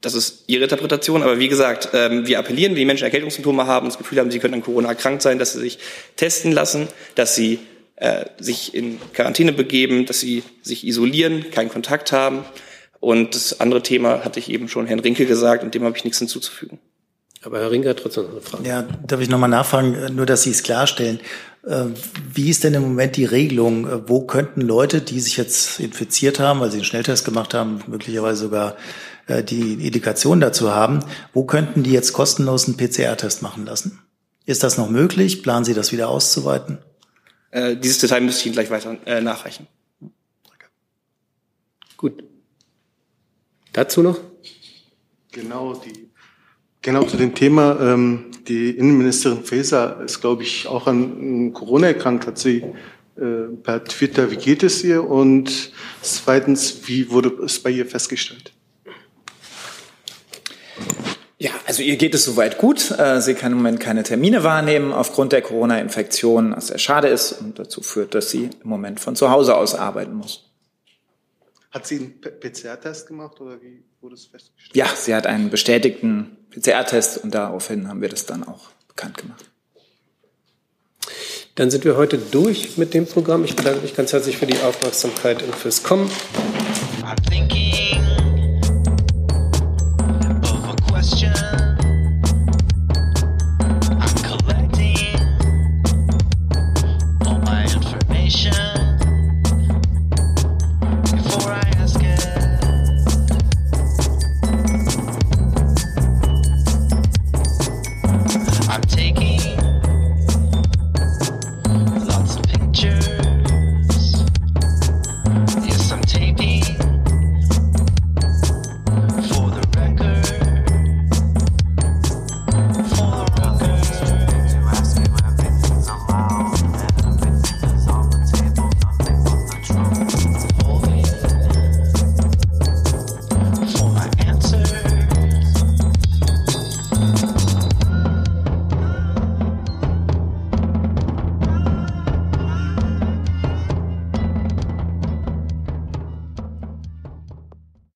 [0.00, 3.88] Das ist Ihre Interpretation, aber wie gesagt, ähm, wir appellieren, wenn die Menschen Erkältungssymptome haben,
[3.88, 5.78] das Gefühl haben, sie könnten an Corona erkrankt sein, dass sie sich
[6.14, 6.86] testen lassen,
[7.16, 7.58] dass sie
[7.96, 12.44] äh, sich in Quarantäne begeben, dass sie sich isolieren, keinen Kontakt haben.
[13.00, 16.04] Und das andere Thema hatte ich eben schon Herrn Rinke gesagt und dem habe ich
[16.04, 16.78] nichts hinzuzufügen.
[17.42, 18.68] Aber Herr Rinke hat trotzdem noch eine Frage.
[18.68, 21.18] Ja, darf ich nochmal nachfragen, äh, nur dass Sie es klarstellen.
[21.66, 21.86] Äh,
[22.32, 24.08] Wie ist denn im Moment die Regelung?
[24.08, 28.42] Wo könnten Leute, die sich jetzt infiziert haben, weil sie einen Schnelltest gemacht haben, möglicherweise
[28.42, 28.76] sogar
[29.28, 31.00] äh, die Indikation dazu haben,
[31.32, 34.00] wo könnten die jetzt kostenlos einen PCR-Test machen lassen?
[34.46, 35.42] Ist das noch möglich?
[35.42, 36.78] Planen Sie das wieder auszuweiten?
[37.50, 39.66] Äh, dieses Detail müsste ich Ihnen gleich weiter äh, nachreichen.
[41.96, 42.24] Gut.
[43.72, 44.18] Dazu noch?
[45.32, 46.08] Genau, die,
[46.80, 47.78] genau zu dem Thema.
[47.80, 52.64] Ähm, die Innenministerin Faeser ist, glaube ich, auch an Corona erkrankt, hat sie
[53.16, 54.30] äh, per Twitter.
[54.30, 55.04] Wie geht es ihr?
[55.04, 58.52] Und zweitens, wie wurde es bei ihr festgestellt?
[61.38, 62.90] Ja, also ihr geht es soweit gut.
[62.92, 67.32] Äh, Sie kann im Moment keine Termine wahrnehmen aufgrund der Corona-Infektion, was sehr schade ist
[67.32, 70.50] und dazu führt, dass sie im Moment von zu Hause aus arbeiten muss.
[71.70, 74.74] Hat sie einen PCR-Test gemacht oder wie wurde es festgestellt?
[74.74, 79.50] Ja, sie hat einen bestätigten PCR-Test und daraufhin haben wir das dann auch bekannt gemacht.
[81.54, 83.44] Dann sind wir heute durch mit dem Programm.
[83.44, 86.10] Ich bedanke mich ganz herzlich für die Aufmerksamkeit und fürs Kommen.
[87.28, 87.67] thinking